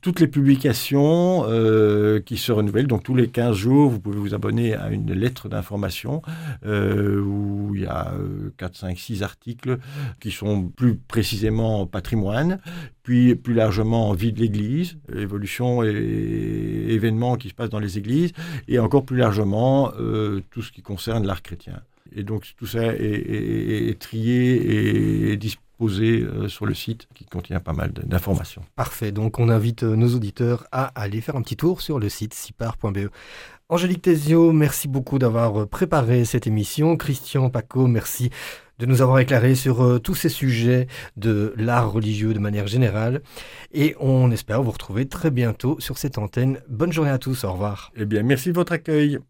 [0.00, 2.86] toutes les publications euh, qui se renouvellent.
[2.86, 5.75] Donc tous les 15 jours, vous pouvez vous abonner à une lettre d'information
[6.64, 8.12] euh, où il y a
[8.56, 9.78] 4, 5, 6 articles
[10.20, 12.60] qui sont plus précisément patrimoine,
[13.02, 18.32] puis plus largement vie de l'Église, évolution et événements qui se passent dans les églises,
[18.68, 21.80] et encore plus largement euh, tout ce qui concerne l'art chrétien.
[22.14, 27.72] Et donc tout ça est, trié et disposé euh, sur le site qui contient pas
[27.72, 28.62] mal d'informations.
[28.74, 32.32] Parfait, donc on invite nos auditeurs à aller faire un petit tour sur le site
[32.32, 33.08] sipar.be.
[33.68, 36.96] Angélique Tezio, merci beaucoup d'avoir euh, préparé cette émission.
[36.96, 38.30] Christian Paco, merci
[38.78, 40.86] de nous avoir éclairé sur euh, tous ces sujets
[41.16, 43.22] de l'art religieux de manière générale.
[43.72, 46.60] Et on espère vous retrouver très bientôt sur cette antenne.
[46.68, 47.90] Bonne journée à tous, au revoir.
[47.96, 49.18] Eh bien, merci de votre accueil.